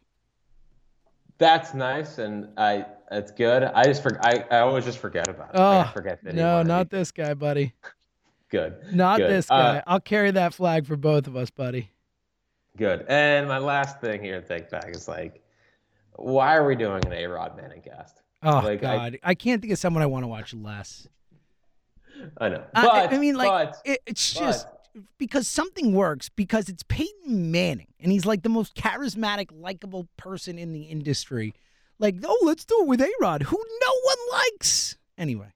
[1.39, 3.63] That's nice, and I it's good.
[3.63, 5.59] I just for, I, I always just forget about it.
[5.59, 7.73] Oh I forget that no, not this guy, buddy.
[8.51, 8.93] Good.
[8.93, 9.31] Not Good.
[9.31, 9.79] this guy.
[9.79, 11.89] Uh, I'll carry that flag for both of us, buddy.
[12.77, 13.07] Good.
[13.09, 15.41] And my last thing here to take back is like,
[16.21, 18.21] why are we doing an A Rod Manning cast?
[18.43, 21.07] Oh Like, God, I, can't think of someone I want to watch less.
[22.39, 22.57] I know.
[22.75, 24.67] Uh, I- But I, mean, like but, it, it's but- just
[25.19, 30.59] because something works because it's Peyton Manning and he's like the most charismatic, likable person
[30.59, 31.55] in the industry.
[31.99, 34.97] Like, oh, let's do it with A Rod, who no one likes.
[35.19, 35.49] Anyway,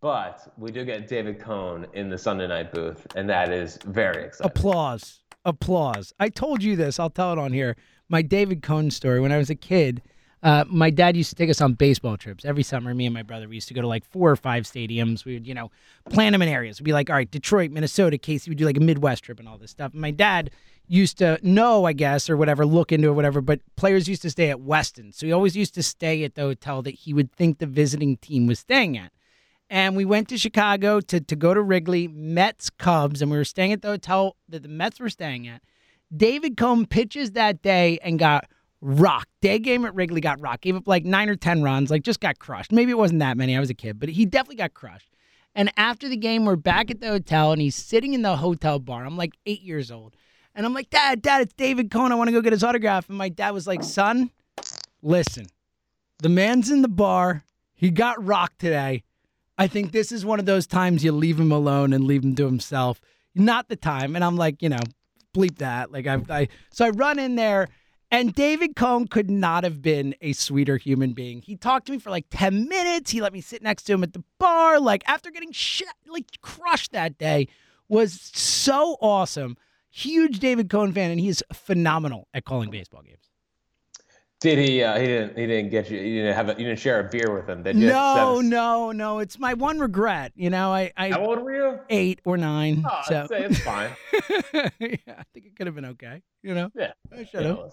[0.00, 4.24] but we do get David Cone in the Sunday night booth, and that is very
[4.24, 4.50] exciting.
[4.50, 6.14] applause, applause.
[6.18, 6.98] I told you this.
[6.98, 7.76] I'll tell it on here.
[8.08, 9.20] My David Cone story.
[9.20, 10.02] When I was a kid,
[10.42, 12.94] uh, my dad used to take us on baseball trips every summer.
[12.94, 15.24] Me and my brother, we used to go to like four or five stadiums.
[15.24, 15.70] We would, you know,
[16.08, 16.80] plan them in areas.
[16.80, 18.48] We'd be like, all right, Detroit, Minnesota, KC.
[18.48, 19.92] We'd do like a Midwest trip and all this stuff.
[19.92, 20.50] And my dad
[20.86, 23.42] used to know, I guess, or whatever, look into it, whatever.
[23.42, 26.42] But players used to stay at Westin, so he always used to stay at the
[26.42, 29.12] hotel that he would think the visiting team was staying at.
[29.68, 33.44] and we went to Chicago to to go to Wrigley, Mets Cubs, and we were
[33.44, 35.60] staying at the hotel that the Mets were staying at.
[36.14, 38.46] David Cone pitches that day and got
[38.80, 39.28] rocked.
[39.40, 40.62] Day game at Wrigley got rocked.
[40.62, 42.72] Gave up like nine or ten runs, like just got crushed.
[42.72, 43.56] Maybe it wasn't that many.
[43.56, 45.10] I was a kid, but he definitely got crushed.
[45.54, 48.78] And after the game, we're back at the hotel, and he's sitting in the hotel
[48.78, 49.04] bar.
[49.04, 50.14] I'm like eight years old,
[50.54, 52.12] and I'm like, Dad, Dad, it's David Cone.
[52.12, 53.08] I want to go get his autograph.
[53.08, 54.30] And my dad was like, Son,
[55.02, 55.46] listen,
[56.20, 57.44] the man's in the bar.
[57.74, 59.04] He got rocked today.
[59.56, 62.36] I think this is one of those times you leave him alone and leave him
[62.36, 63.00] to himself.
[63.34, 64.14] Not the time.
[64.14, 64.78] And I'm like, you know,
[65.34, 65.92] bleep that.
[65.92, 67.68] Like I, I so I run in there,
[68.10, 71.42] and David Cone could not have been a sweeter human being.
[71.42, 73.10] He talked to me for like ten minutes.
[73.10, 74.80] He let me sit next to him at the bar.
[74.80, 77.48] Like after getting shit, like crushed that day,
[77.88, 79.56] was so awesome.
[79.90, 83.27] Huge David Cone fan, and he is phenomenal at calling baseball games.
[84.40, 84.82] Did he?
[84.84, 85.36] Uh, he didn't.
[85.36, 85.98] He didn't get you.
[85.98, 86.48] You didn't have.
[86.48, 87.88] A, you didn't share a beer with him, did you?
[87.88, 89.18] No, no, no.
[89.18, 90.30] It's my one regret.
[90.36, 91.80] You know, I, I How old were you?
[91.90, 92.84] eight or nine.
[92.88, 93.90] Oh, so I'd say it's fine.
[94.78, 96.22] yeah, I think it could have been okay.
[96.42, 96.92] You know, Yeah.
[97.12, 97.56] I should have.
[97.56, 97.70] know,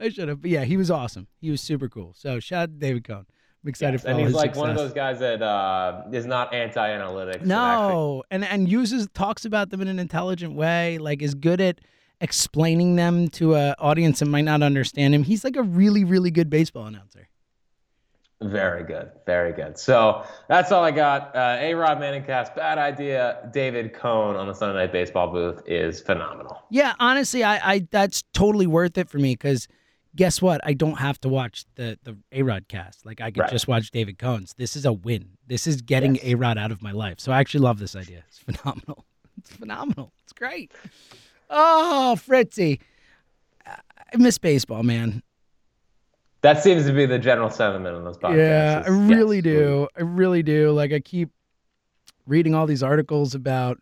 [0.00, 0.40] I should have.
[0.40, 1.26] But yeah, he was awesome.
[1.40, 2.14] He was super cool.
[2.16, 3.26] So shout out to David Cone.
[3.64, 6.54] I'm excited yes, for and he's like one of those guys that uh, is not
[6.54, 7.42] anti-analytics.
[7.42, 10.98] and actually- No, and and uses talks about them in an intelligent way.
[10.98, 11.80] Like is good at
[12.24, 15.22] explaining them to a audience that might not understand him.
[15.22, 17.28] He's like a really really good baseball announcer.
[18.42, 19.10] Very good.
[19.24, 19.78] Very good.
[19.78, 21.34] So that's all I got.
[21.34, 23.48] Uh, A Rod Manningcast, bad idea.
[23.54, 26.62] David Cone on the Sunday Night Baseball booth is phenomenal.
[26.70, 29.66] Yeah, honestly, I, I that's totally worth it for me because
[30.16, 30.60] guess what?
[30.64, 33.06] I don't have to watch the the A Rod cast.
[33.06, 33.50] Like I could Right.
[33.50, 34.52] just watch David Cone's.
[34.58, 35.38] This is a win.
[35.46, 36.24] This is getting Yes.
[36.24, 37.20] A Rod out of my life.
[37.20, 38.24] So I actually love this idea.
[38.28, 39.04] It's phenomenal.
[39.38, 40.12] It's phenomenal.
[40.24, 40.72] It's great.
[41.50, 42.80] Oh, Fritzy.
[43.66, 45.22] I miss baseball, man.
[46.42, 48.36] That seems to be the general sentiment on this podcast.
[48.36, 49.88] Yeah, I really yes, do.
[49.96, 50.72] I really do.
[50.72, 51.30] Like I keep
[52.26, 53.80] reading all these articles about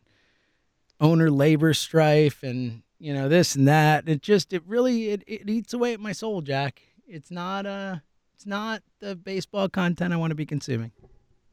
[1.01, 4.09] owner labor strife and you know this and that.
[4.09, 6.83] It just it really it, it eats away at my soul, Jack.
[7.07, 7.97] It's not uh
[8.35, 10.93] it's not the baseball content I want to be consuming.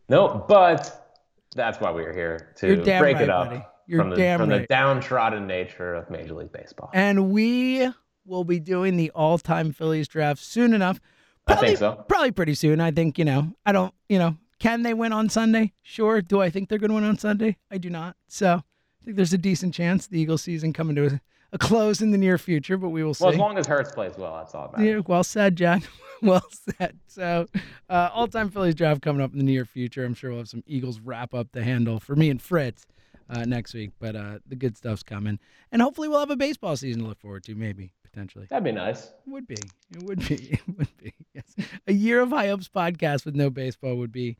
[0.09, 1.17] No, but
[1.55, 3.63] that's why we are here to break right, it up buddy.
[3.89, 6.91] You're from, the, damn from the downtrodden nature of Major League Baseball.
[6.93, 7.89] And we
[8.23, 10.99] will be doing the all-time Phillies draft soon enough.
[11.47, 12.05] I think so.
[12.07, 12.81] Probably pretty soon.
[12.81, 15.73] I think, you know, I don't, you know, can they win on Sunday?
[15.81, 16.21] Sure.
[16.21, 17.57] Do I think they're going to win on Sunday?
[17.71, 18.15] I do not.
[18.27, 21.21] So I think there's a decent chance the Eagles season coming to a,
[21.53, 23.23] a close in the near future, but we will see.
[23.23, 24.93] Well, as long as Hurts plays well, that's all that matters.
[24.97, 25.81] Yeah, well said, Jack.
[26.21, 26.99] well said.
[27.07, 27.47] So,
[27.89, 30.05] uh, all-time Phillies draft coming up in the near future.
[30.05, 32.85] I'm sure we'll have some Eagles wrap up to handle for me and Fritz
[33.29, 33.91] uh, next week.
[33.99, 35.39] But uh, the good stuff's coming,
[35.71, 37.55] and hopefully we'll have a baseball season to look forward to.
[37.55, 38.47] Maybe potentially.
[38.49, 39.05] That'd be nice.
[39.05, 39.57] It would be.
[39.91, 40.59] It would be.
[40.67, 41.13] It would be.
[41.33, 41.67] Yes.
[41.87, 44.37] A year of high hopes podcast with no baseball would be,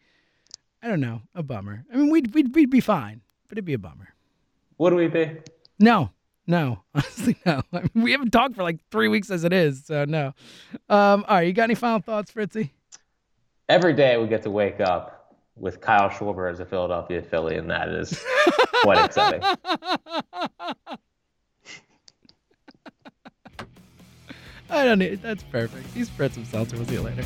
[0.82, 1.86] I don't know, a bummer.
[1.92, 4.14] I mean, we'd we'd, we'd be fine, but it'd be a bummer.
[4.78, 5.38] Would we be?
[5.78, 6.12] No,
[6.48, 7.62] no, honestly, no.
[7.74, 10.34] I mean, we haven't talked for like three weeks as it is, so no.
[10.90, 12.72] Um, all right, you got any final thoughts, Fritzy?
[13.68, 15.19] Every day we get to wake up
[15.60, 18.24] with Kyle Schwarber as a Philadelphia Philly, and that is
[18.84, 19.42] quite exciting.
[24.70, 25.22] I don't need.
[25.22, 25.88] That's perfect.
[25.94, 26.72] He's Fritz himself.
[26.74, 27.24] We'll see you later.